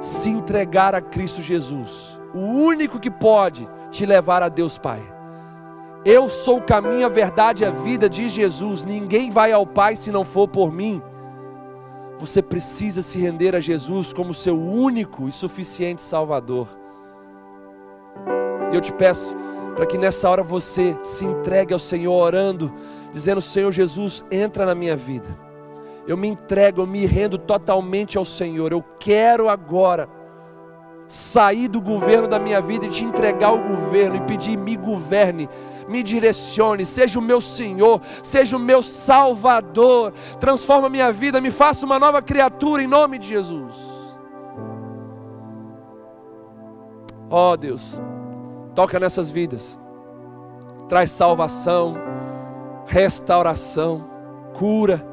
[0.00, 5.02] se entregar a Cristo Jesus, o único que pode te levar a Deus Pai.
[6.04, 8.84] Eu sou o caminho, a verdade e a vida, diz Jesus.
[8.84, 11.02] Ninguém vai ao Pai se não for por mim.
[12.18, 16.68] Você precisa se render a Jesus como seu único e suficiente Salvador.
[18.72, 19.34] E eu te peço
[19.76, 22.72] para que nessa hora você se entregue ao Senhor orando,
[23.12, 25.38] dizendo: Senhor Jesus, entra na minha vida.
[26.06, 28.72] Eu me entrego, eu me rendo totalmente ao Senhor.
[28.72, 30.08] Eu quero agora
[31.06, 35.48] sair do governo da minha vida e te entregar o governo e pedir: me governe
[35.88, 41.86] me direcione, seja o meu Senhor, seja o meu Salvador, transforma minha vida, me faça
[41.86, 43.74] uma nova criatura em nome de Jesus.
[47.30, 48.00] Ó oh, Deus,
[48.74, 49.78] toca nessas vidas,
[50.88, 51.96] traz salvação,
[52.86, 54.08] restauração,
[54.54, 55.06] cura,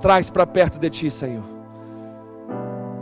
[0.00, 1.55] traz para perto de Ti, Senhor.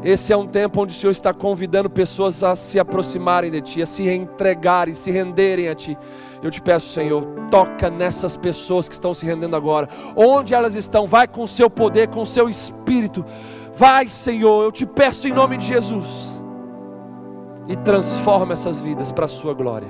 [0.05, 3.83] Esse é um tempo onde o Senhor está convidando pessoas a se aproximarem de Ti,
[3.83, 5.97] a se entregarem, se renderem a Ti.
[6.43, 9.89] Eu te peço, Senhor, toca nessas pessoas que estão se rendendo agora.
[10.15, 13.25] Onde elas estão, vai com o seu poder, com o seu espírito.
[13.75, 16.39] Vai, Senhor, eu te peço em nome de Jesus.
[17.67, 19.89] E transforma essas vidas para a sua glória.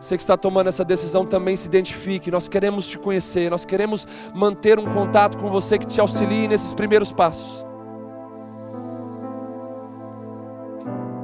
[0.00, 2.28] Você que está tomando essa decisão também se identifique.
[2.28, 4.04] Nós queremos te conhecer, nós queremos
[4.34, 7.64] manter um contato com você que te auxilie nesses primeiros passos.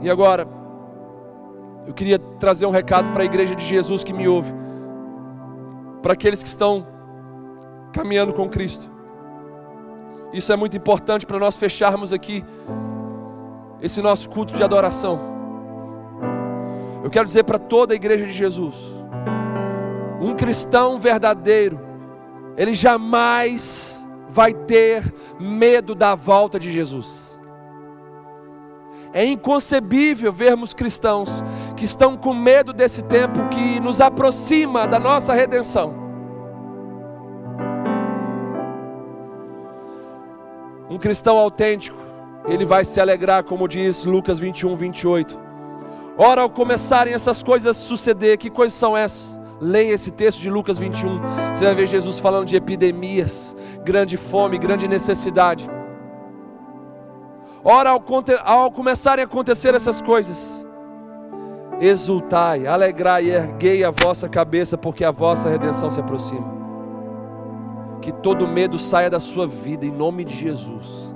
[0.03, 0.47] E agora,
[1.87, 4.53] eu queria trazer um recado para a igreja de Jesus que me ouve,
[6.03, 6.87] para aqueles que estão
[7.93, 8.91] caminhando com Cristo.
[10.33, 12.45] Isso é muito importante para nós fecharmos aqui
[13.81, 15.20] esse nosso culto de adoração.
[17.05, 18.77] Eu quero dizer para toda a igreja de Jesus:
[20.20, 21.81] um cristão verdadeiro,
[22.57, 27.31] ele jamais vai ter medo da volta de Jesus.
[29.12, 31.28] É inconcebível vermos cristãos
[31.76, 35.94] que estão com medo desse tempo que nos aproxima da nossa redenção.
[40.89, 41.98] Um cristão autêntico,
[42.47, 45.39] ele vai se alegrar, como diz Lucas 21, 28.
[46.16, 49.40] Ora, ao começarem essas coisas a suceder, que coisas são essas?
[49.60, 51.20] Leia esse texto de Lucas 21.
[51.52, 55.70] Você vai ver Jesus falando de epidemias, grande fome, grande necessidade.
[57.64, 58.02] Ora, ao,
[58.44, 60.66] ao começarem a acontecer essas coisas,
[61.80, 66.60] exultai, alegrai e erguei a vossa cabeça, porque a vossa redenção se aproxima.
[68.01, 71.12] Que todo medo saia da sua vida, em nome de Jesus.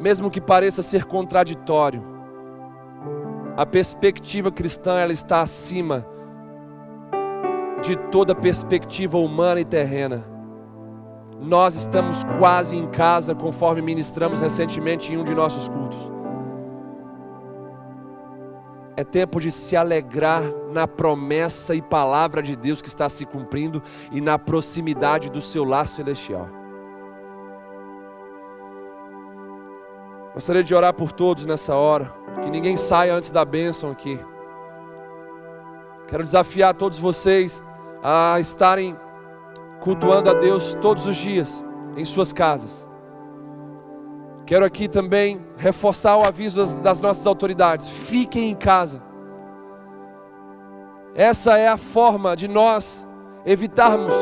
[0.00, 2.04] mesmo que pareça ser contraditório,
[3.56, 6.04] a perspectiva cristã ela está acima
[7.82, 10.33] de toda perspectiva humana e terrena.
[11.44, 15.98] Nós estamos quase em casa, conforme ministramos recentemente em um de nossos cultos.
[18.96, 20.42] É tempo de se alegrar
[20.72, 25.64] na promessa e palavra de Deus que está se cumprindo e na proximidade do seu
[25.64, 26.48] lar celestial.
[30.32, 32.10] Gostaria de orar por todos nessa hora,
[32.42, 34.18] que ninguém saia antes da bênção aqui.
[36.08, 37.62] Quero desafiar todos vocês
[38.02, 38.96] a estarem
[39.84, 41.62] cultuando a Deus todos os dias
[41.94, 42.88] em suas casas.
[44.46, 49.02] Quero aqui também reforçar o aviso das, das, nossas autoridades: fiquem em casa.
[51.14, 53.06] Essa é a forma de nós
[53.44, 54.14] evitarmos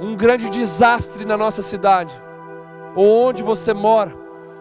[0.00, 2.14] um grande desastre na nossa cidade,
[2.94, 4.16] ou onde você mora.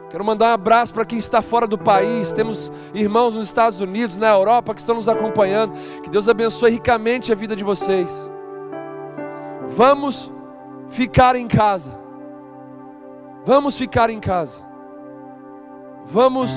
[0.09, 2.33] Quero mandar um abraço para quem está fora do país.
[2.33, 5.73] Temos irmãos nos Estados Unidos, na Europa que estão nos acompanhando.
[6.01, 8.09] Que Deus abençoe ricamente a vida de vocês.
[9.69, 10.31] Vamos
[10.89, 11.97] ficar em casa.
[13.45, 14.61] Vamos ficar em casa.
[16.05, 16.51] Vamos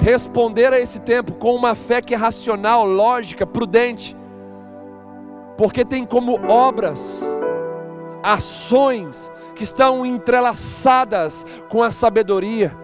[0.00, 4.16] responder a esse tempo com uma fé que é racional, lógica, prudente.
[5.56, 7.22] Porque tem como obras,
[8.22, 12.76] ações que estão entrelaçadas com a sabedoria.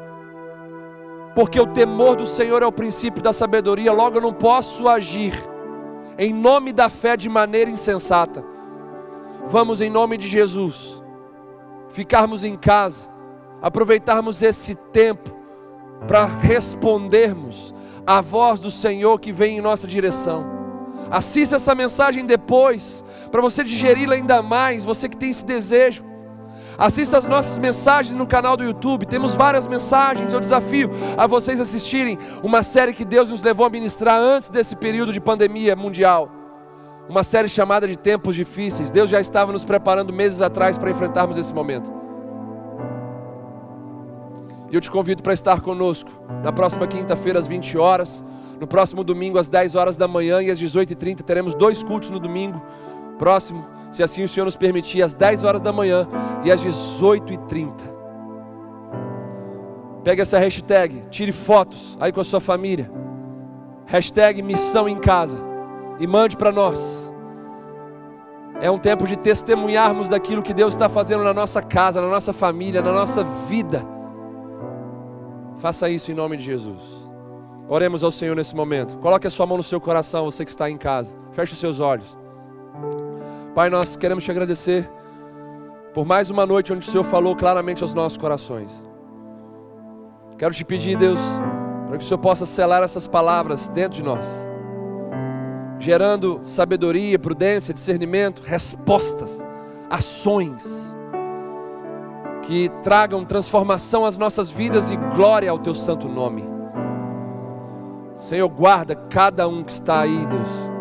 [1.34, 5.32] Porque o temor do Senhor é o princípio da sabedoria, logo eu não posso agir
[6.18, 8.44] em nome da fé de maneira insensata.
[9.50, 11.02] Vamos, em nome de Jesus,
[11.88, 13.08] ficarmos em casa,
[13.62, 15.30] aproveitarmos esse tempo
[16.06, 17.74] para respondermos
[18.06, 20.46] à voz do Senhor que vem em nossa direção.
[21.10, 26.04] Assista essa mensagem depois, para você digeri-la ainda mais, você que tem esse desejo.
[26.76, 29.06] Assista as nossas mensagens no canal do YouTube.
[29.06, 30.32] Temos várias mensagens.
[30.32, 34.76] Eu desafio a vocês assistirem uma série que Deus nos levou a ministrar antes desse
[34.76, 36.37] período de pandemia mundial.
[37.08, 38.90] Uma série chamada de Tempos Difíceis.
[38.90, 41.90] Deus já estava nos preparando meses atrás para enfrentarmos esse momento.
[44.70, 46.10] E eu te convido para estar conosco
[46.44, 48.22] na próxima quinta-feira às 20 horas,
[48.60, 52.18] no próximo domingo às 10 horas da manhã e às 18h30 teremos dois cultos no
[52.18, 52.60] domingo
[53.18, 56.06] próximo se assim o Senhor nos permitir, às 10 horas da manhã
[56.44, 57.72] e às 18h30.
[60.04, 62.90] Pegue essa hashtag, tire fotos aí com a sua família.
[63.86, 65.47] Hashtag missão em casa.
[65.98, 67.10] E mande para nós.
[68.60, 72.32] É um tempo de testemunharmos daquilo que Deus está fazendo na nossa casa, na nossa
[72.32, 73.84] família, na nossa vida.
[75.58, 76.80] Faça isso em nome de Jesus.
[77.68, 78.96] Oremos ao Senhor nesse momento.
[78.98, 81.12] Coloque a sua mão no seu coração, você que está em casa.
[81.32, 82.16] Feche os seus olhos.
[83.54, 84.90] Pai, nós queremos te agradecer
[85.92, 88.72] por mais uma noite onde o Senhor falou claramente aos nossos corações.
[90.38, 91.18] Quero te pedir, Deus,
[91.86, 94.24] para que o Senhor possa selar essas palavras dentro de nós,
[95.78, 99.44] gerando sabedoria, prudência, discernimento, respostas,
[99.88, 100.66] ações
[102.42, 106.44] que tragam transformação às nossas vidas e glória ao teu santo nome.
[108.16, 110.78] Senhor, guarda cada um que está aí, Deus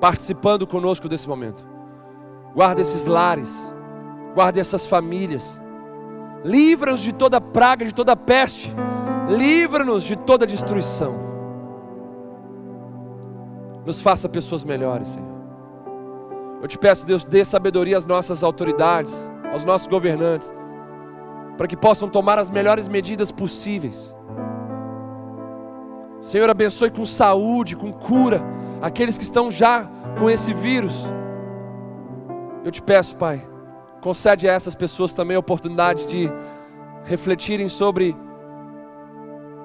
[0.00, 1.64] participando conosco desse momento.
[2.54, 3.54] Guarda esses lares,
[4.34, 5.60] guarda essas famílias.
[6.42, 8.74] Livra-nos de toda praga, de toda peste.
[9.28, 11.29] Livra-nos de toda destruição.
[13.84, 15.40] Nos faça pessoas melhores, Senhor.
[16.60, 19.12] Eu te peço, Deus, dê sabedoria às nossas autoridades,
[19.50, 20.52] aos nossos governantes,
[21.56, 24.14] para que possam tomar as melhores medidas possíveis.
[26.20, 28.42] Senhor, abençoe com saúde, com cura
[28.82, 29.88] aqueles que estão já
[30.18, 30.94] com esse vírus.
[32.62, 33.42] Eu te peço, Pai,
[34.02, 36.30] concede a essas pessoas também a oportunidade de
[37.04, 38.14] refletirem sobre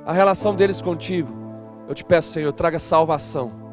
[0.05, 1.29] a relação deles contigo.
[1.89, 3.64] Eu te peço, Senhor, traga salvação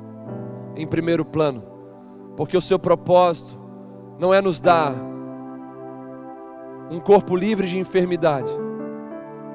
[0.77, 1.63] em primeiro plano,
[2.37, 3.59] porque o seu propósito
[4.19, 4.95] não é nos dar
[6.91, 8.51] um corpo livre de enfermidade,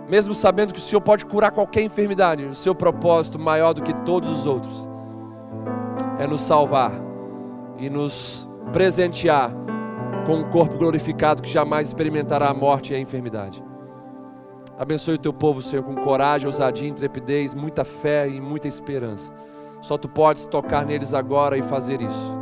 [0.10, 3.94] mesmo sabendo que o Senhor pode curar qualquer enfermidade, o seu propósito maior do que
[4.06, 4.88] todos os outros
[6.19, 6.91] é nos salvar
[7.77, 9.52] e nos presentear
[10.26, 13.64] com um corpo glorificado que jamais experimentará a morte e a enfermidade.
[14.77, 19.31] Abençoe o teu povo, Senhor, com coragem, ousadia, intrepidez, muita fé e muita esperança.
[19.81, 22.37] Só tu podes tocar neles agora e fazer isso.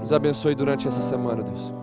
[0.00, 1.74] Nos abençoe durante essa semana, Deus.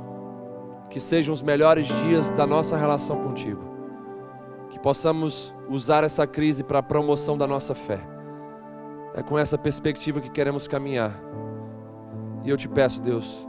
[0.89, 3.61] Que sejam os melhores dias da nossa relação contigo.
[4.69, 7.99] Que possamos usar essa crise para a promoção da nossa fé
[9.14, 11.19] é com essa perspectiva que queremos caminhar.
[12.43, 13.45] E eu te peço, Deus,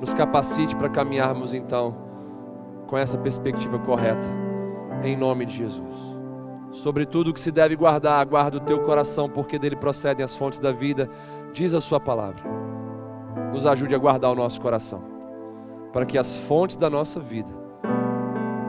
[0.00, 1.96] nos capacite para caminharmos então
[2.86, 4.26] com essa perspectiva correta,
[5.02, 6.17] em nome de Jesus.
[6.72, 10.58] Sobre tudo que se deve guardar, guarda o teu coração, porque dele procedem as fontes
[10.58, 11.08] da vida,
[11.52, 12.42] diz a Sua palavra.
[13.52, 15.02] Nos ajude a guardar o nosso coração,
[15.92, 17.50] para que as fontes da nossa vida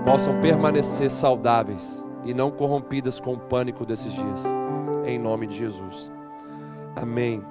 [0.05, 4.43] possam permanecer saudáveis e não corrompidas com o pânico desses dias,
[5.05, 6.11] em nome de Jesus.
[6.95, 7.43] Amém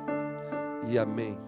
[0.88, 1.47] e amém.